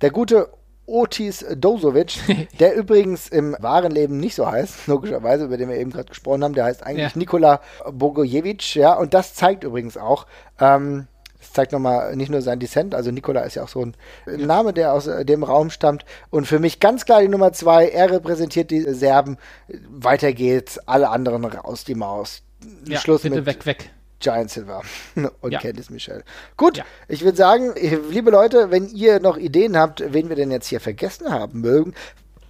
Der 0.00 0.10
gute 0.10 0.48
Otis 0.86 1.44
Dozovic, 1.56 2.18
der 2.60 2.74
übrigens 2.74 3.28
im 3.28 3.56
wahren 3.58 3.92
Leben 3.92 4.18
nicht 4.18 4.34
so 4.34 4.50
heißt, 4.50 4.86
logischerweise, 4.86 5.44
über 5.44 5.56
den 5.56 5.68
wir 5.68 5.76
eben 5.76 5.90
gerade 5.90 6.08
gesprochen 6.08 6.44
haben. 6.44 6.54
Der 6.54 6.64
heißt 6.64 6.84
eigentlich 6.84 7.12
ja. 7.12 7.18
Nikola 7.18 7.60
Bogojevic, 7.90 8.74
ja, 8.74 8.94
und 8.94 9.14
das 9.14 9.34
zeigt 9.34 9.64
übrigens 9.64 9.96
auch, 9.96 10.26
ähm, 10.60 11.06
das 11.38 11.52
zeigt 11.52 11.72
nochmal 11.72 12.16
nicht 12.16 12.30
nur 12.30 12.42
sein 12.42 12.58
Descent, 12.58 12.94
also 12.94 13.10
Nikola 13.10 13.42
ist 13.42 13.54
ja 13.54 13.64
auch 13.64 13.68
so 13.68 13.84
ein 13.84 13.94
Name, 14.26 14.72
der 14.72 14.92
aus 14.92 15.06
äh, 15.06 15.24
dem 15.24 15.42
Raum 15.42 15.70
stammt. 15.70 16.04
Und 16.30 16.46
für 16.46 16.58
mich 16.58 16.80
ganz 16.80 17.04
klar 17.04 17.20
die 17.20 17.28
Nummer 17.28 17.52
zwei, 17.52 17.88
er 17.88 18.10
repräsentiert 18.10 18.70
die 18.70 18.80
Serben. 18.80 19.36
Weiter 19.88 20.32
geht's, 20.32 20.78
alle 20.78 21.10
anderen 21.10 21.44
raus 21.44 21.84
die 21.84 21.94
Maus. 21.94 22.42
Ja, 22.86 22.98
Schluss 22.98 23.22
bitte 23.22 23.36
mit 23.36 23.46
weg, 23.46 23.66
weg. 23.66 23.90
Giant 24.20 24.50
Silver 24.50 24.82
und 25.40 25.52
ja. 25.52 25.60
Candice 25.60 25.90
Michelle. 25.90 26.24
Gut, 26.56 26.78
ja. 26.78 26.84
ich 27.08 27.24
würde 27.24 27.36
sagen, 27.36 27.74
liebe 28.10 28.30
Leute, 28.30 28.70
wenn 28.70 28.88
ihr 28.88 29.20
noch 29.20 29.36
Ideen 29.36 29.76
habt, 29.76 30.02
wen 30.12 30.28
wir 30.28 30.36
denn 30.36 30.50
jetzt 30.50 30.68
hier 30.68 30.80
vergessen 30.80 31.30
haben 31.30 31.60
mögen, 31.60 31.94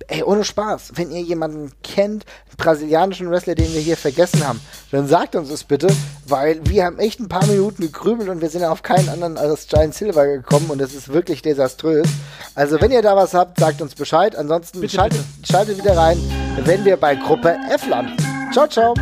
ey, 0.08 0.22
ohne 0.22 0.44
Spaß, 0.44 0.92
wenn 0.96 1.10
ihr 1.10 1.20
jemanden 1.20 1.72
kennt, 1.82 2.24
einen 2.26 2.56
brasilianischen 2.56 3.30
Wrestler, 3.30 3.54
den 3.54 3.72
wir 3.72 3.80
hier 3.80 3.96
vergessen 3.96 4.46
haben, 4.46 4.60
dann 4.90 5.06
sagt 5.08 5.34
uns 5.34 5.48
das 5.48 5.64
bitte, 5.64 5.88
weil 6.26 6.60
wir 6.64 6.84
haben 6.84 6.98
echt 6.98 7.20
ein 7.20 7.28
paar 7.28 7.46
Minuten 7.46 7.82
gegrübelt 7.82 8.28
und 8.28 8.40
wir 8.40 8.50
sind 8.50 8.64
auf 8.64 8.82
keinen 8.82 9.08
anderen 9.08 9.38
als 9.38 9.66
Giant 9.66 9.94
Silver 9.94 10.26
gekommen 10.26 10.70
und 10.70 10.80
das 10.80 10.94
ist 10.94 11.08
wirklich 11.08 11.42
desaströs. 11.42 12.08
Also, 12.54 12.80
wenn 12.80 12.90
ihr 12.90 13.02
da 13.02 13.16
was 13.16 13.34
habt, 13.34 13.58
sagt 13.58 13.82
uns 13.82 13.94
Bescheid. 13.94 14.36
Ansonsten 14.36 14.80
bitte, 14.80 14.94
schaltet, 14.94 15.20
bitte. 15.36 15.52
schaltet 15.52 15.78
wieder 15.78 15.96
rein, 15.96 16.18
wenn 16.64 16.84
wir 16.84 16.96
bei 16.96 17.14
Gruppe 17.14 17.56
F 17.70 17.86
landen. 17.88 18.16
Ciao, 18.52 18.68
ciao. 18.68 18.94